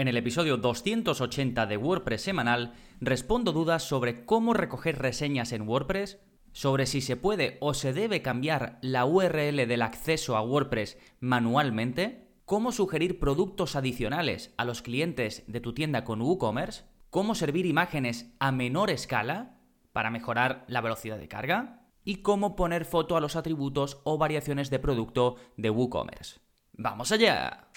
En 0.00 0.08
el 0.08 0.16
episodio 0.16 0.56
280 0.56 1.66
de 1.66 1.76
WordPress 1.76 2.22
semanal 2.22 2.72
respondo 3.02 3.52
dudas 3.52 3.82
sobre 3.82 4.24
cómo 4.24 4.54
recoger 4.54 4.98
reseñas 4.98 5.52
en 5.52 5.68
WordPress, 5.68 6.18
sobre 6.52 6.86
si 6.86 7.02
se 7.02 7.18
puede 7.18 7.58
o 7.60 7.74
se 7.74 7.92
debe 7.92 8.22
cambiar 8.22 8.78
la 8.80 9.04
URL 9.04 9.68
del 9.68 9.82
acceso 9.82 10.38
a 10.38 10.40
WordPress 10.40 10.96
manualmente, 11.20 12.30
cómo 12.46 12.72
sugerir 12.72 13.20
productos 13.20 13.76
adicionales 13.76 14.54
a 14.56 14.64
los 14.64 14.80
clientes 14.80 15.44
de 15.48 15.60
tu 15.60 15.74
tienda 15.74 16.02
con 16.02 16.22
WooCommerce, 16.22 16.84
cómo 17.10 17.34
servir 17.34 17.66
imágenes 17.66 18.32
a 18.38 18.52
menor 18.52 18.88
escala 18.88 19.58
para 19.92 20.08
mejorar 20.08 20.64
la 20.66 20.80
velocidad 20.80 21.18
de 21.18 21.28
carga 21.28 21.82
y 22.04 22.22
cómo 22.22 22.56
poner 22.56 22.86
foto 22.86 23.18
a 23.18 23.20
los 23.20 23.36
atributos 23.36 24.00
o 24.04 24.16
variaciones 24.16 24.70
de 24.70 24.78
producto 24.78 25.36
de 25.58 25.68
WooCommerce. 25.68 26.40
¡Vamos 26.72 27.12
allá! 27.12 27.68